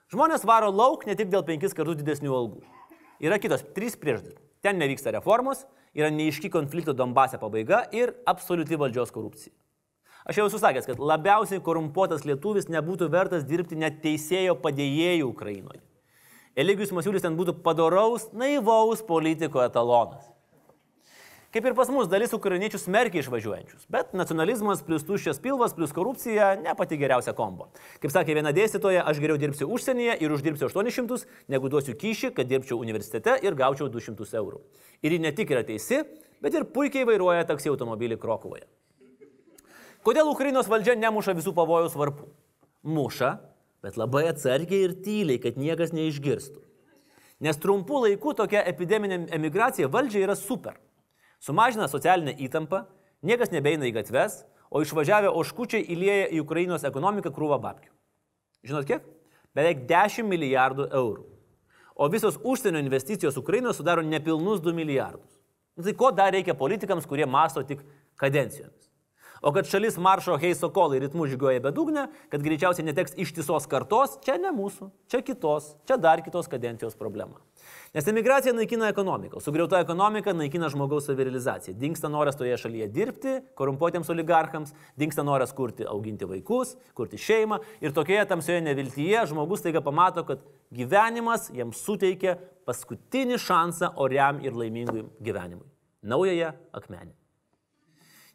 [0.09, 2.63] Žmonės varo lauk ne tik dėl penkis kartų didesnių algų.
[3.21, 4.39] Yra kitos trys priežastys.
[4.65, 9.53] Ten nevyksta reformos, yra neiški konflikto Donbase pabaiga ir absoliuti valdžios korupcija.
[10.25, 15.81] Aš jau esu sakęs, kad labiausiai korumpuotas lietuvis nebūtų vertas dirbti net teisėjo padėjėjų Ukrainoje.
[16.59, 20.25] Eligijus Masiulis ten būtų padoraus, naivaus politiko etalonas.
[21.49, 26.51] Kaip ir pas mus dalis ukrainiečių smerkia išvažiuojančius, bet nacionalizmas plus tuščias pilvas plus korupcija
[26.61, 27.71] ne pati geriausia kombo.
[28.03, 32.49] Kaip sakė viena dėstytoja, aš geriau dirbsiu užsienyje ir uždirbsiu 800, negu duosiu kyšį, kad
[32.49, 34.61] dirbčiau universitete ir gaučiau 200 eurų.
[35.01, 36.03] Ir ji ne tik yra teisi,
[36.43, 38.67] bet ir puikiai vairuoja taksi automobilį Krokuvoje.
[40.05, 42.29] Kodėl Ukrainos valdžia nemuša visų pavojaus varpų?
[42.85, 43.33] Muša,
[43.83, 46.59] Bet labai atsargiai ir tyliai, kad niekas neišgirstų.
[47.45, 50.75] Nes trumpų laikų tokia epideminė emigracija valdžiai yra super.
[51.39, 52.83] Sumažina socialinę įtampą,
[53.23, 57.91] niekas nebeina į gatves, o išvažiavę oškučiai įlėja į Ukrainos ekonomiką krūvą babkių.
[58.67, 59.05] Žinot kiek?
[59.55, 61.23] Beveik 10 milijardų eurų.
[61.99, 65.39] O visos užsienio investicijos Ukrainoje sudaro nepilnus 2 milijardus.
[65.75, 67.81] Nu, tai ko dar reikia politikams, kurie masto tik
[68.19, 68.88] kadencijomis?
[69.41, 74.35] O kad šalis maršo Heiso kolai ritmų žygiuoja bedugnę, kad greičiausiai neteks ištisos kartos, čia
[74.41, 77.39] ne mūsų, čia kitos, čia dar kitos kadencijos problema.
[77.93, 81.73] Nes emigracija naikina ekonomiką, sugriauta ekonomika naikina žmogaus savirealizaciją.
[81.79, 87.95] Dinksta noras toje šalyje dirbti, korumpuotiems oligarchams, dinksta noras kurti, auginti vaikus, kurti šeimą ir
[87.95, 90.43] tokioje tamsioje neviltyje žmogus taiga pamato, kad
[90.75, 92.37] gyvenimas jam suteikia
[92.69, 95.65] paskutinį šansą oriam ir laimingui gyvenimui.
[96.05, 97.18] Naująją akmenį.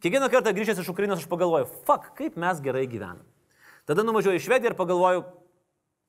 [0.05, 3.22] Kiekvieną kartą grįžęs iš Ukrainos aš pagalvoju, fuck, kaip mes gerai gyvenam.
[3.88, 5.22] Tada nuvažiuoju į Švediją ir pagalvoju,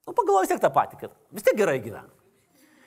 [0.04, 2.12] nu pagalvoju vis tiek tą patį, kad vis tiek gerai gyvenam.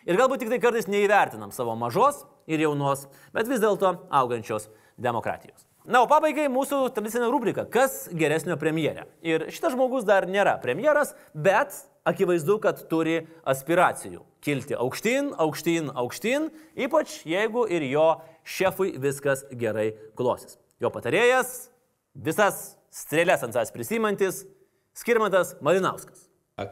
[0.04, 4.68] Ir galbūt tik tai kartais neįvertinam savo mažos ir jaunos, bet vis dėlto augančios
[5.00, 5.64] demokratijos.
[5.88, 9.09] Na, o pabaigai mūsų tradicinė rubrika- kas geresnio premjerė.
[9.24, 11.72] Ir šitas žmogus dar nėra premjeras, bet
[12.04, 19.94] akivaizdu, kad turi aspiracijų kilti aukštyn, aukštyn, aukštyn, ypač jeigu ir jo šefui viskas gerai
[20.14, 20.59] klosis.
[20.78, 21.68] Jo patarėjas,
[22.14, 24.44] visas strėlės ant savęs prisimantis,
[24.98, 26.24] Skirmantas Malinauskas.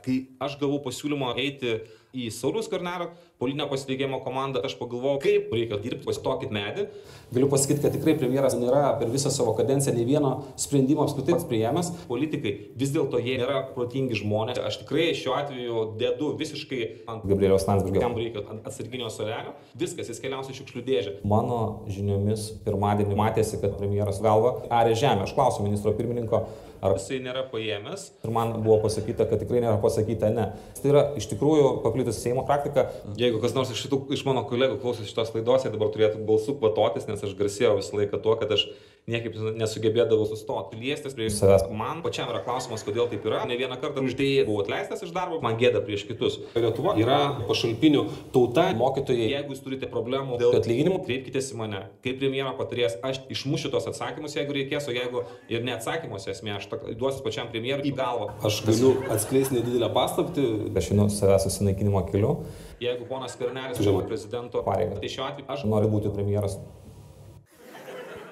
[0.03, 1.77] Kai aš gavau pasiūlymą eiti
[2.17, 3.11] į Saulius Karnelio
[3.41, 6.87] politinio pasitikėjimo komandą, aš pagalvojau, kaip reikia dirbti, pasitokit medį.
[7.35, 11.49] Galiu pasakyti, kad tikrai premjeras nėra per visą savo kadenciją nei vieno sprendimo apskritai pats
[11.51, 11.91] priėmęs.
[12.09, 14.61] Politikai vis dėlto jie nėra protingi žmonės.
[14.65, 16.81] Aš tikrai šiuo atveju dedu visiškai
[17.13, 18.05] ant Gabrieliaus Landsbergio.
[18.05, 19.57] Jam reikia atsarginio solelio.
[19.77, 21.17] Viskas, jis keliausia į šiukšlių dėžę.
[21.29, 21.61] Mano
[21.93, 25.27] žiniomis pirmadienį matėsi, kad premjeras galva arė žemę.
[25.27, 26.47] Aš klausiu ministro pirmininko,
[26.85, 28.09] ar Jisai nėra paėmęs.
[28.27, 30.49] Ir man buvo pasakyta, kad tikrai nėra pasakyta ne.
[30.81, 32.89] Tai yra iš tikrųjų paplitusi Seimo praktika.
[33.21, 36.59] Jeigu kas nors iš, šitų, iš mano kolegų klausosi šitos laidos, jie dabar turėtų balsų
[36.61, 38.69] kvatotis, nes aš garsėjau visą laiką tuo, kad aš
[39.07, 41.69] niekaip nesugebėdavau sustoti, liestis prie savęs.
[41.71, 43.45] Man pačiam yra klausimas, kodėl taip yra.
[43.47, 46.41] Ne vieną kartą uždėjai buvau atleistas iš darbo, man gėda prieš kitus.
[46.59, 48.03] Lietuva yra pašalpinių
[48.35, 49.29] tauta, mokytojai.
[49.31, 51.83] Jeigu jūs turite problemų dėl atlyginimų, kreipkitės į mane.
[52.03, 55.23] Kaip premjero patarėjas, aš išmušiu tos atsakymus, jeigu reikės, o jeigu
[55.55, 56.67] ir neatsakymuose esmė, aš
[56.99, 58.33] duosiu pačiam premjerui į galvą.
[58.47, 60.49] Aš galiu atskleisti nedidelę paslaptį.
[60.77, 62.41] Aš einu savęs susinaikinimo keliu.
[62.83, 66.59] Jeigu ponas Skvernelis užima prezidento pareigą, tai šiuo atveju aš noriu būti premjeras.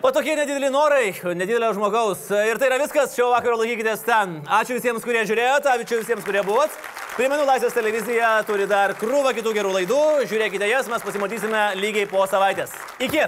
[0.05, 2.27] O tokie nedideli norai, nedidelio žmogaus.
[2.45, 4.35] Ir tai yra viskas, šio vakaro laikykitės ten.
[4.53, 6.75] Ačiū visiems, kurie žiūrėjote, ačiū visiems, kurie buvot.
[7.15, 10.03] Primenu, Laisvės televizija turi dar krūvą kitų gerų laidų.
[10.29, 12.77] Žiūrėkite jas, mes pasimatysime lygiai po savaitės.
[13.01, 13.25] Iki.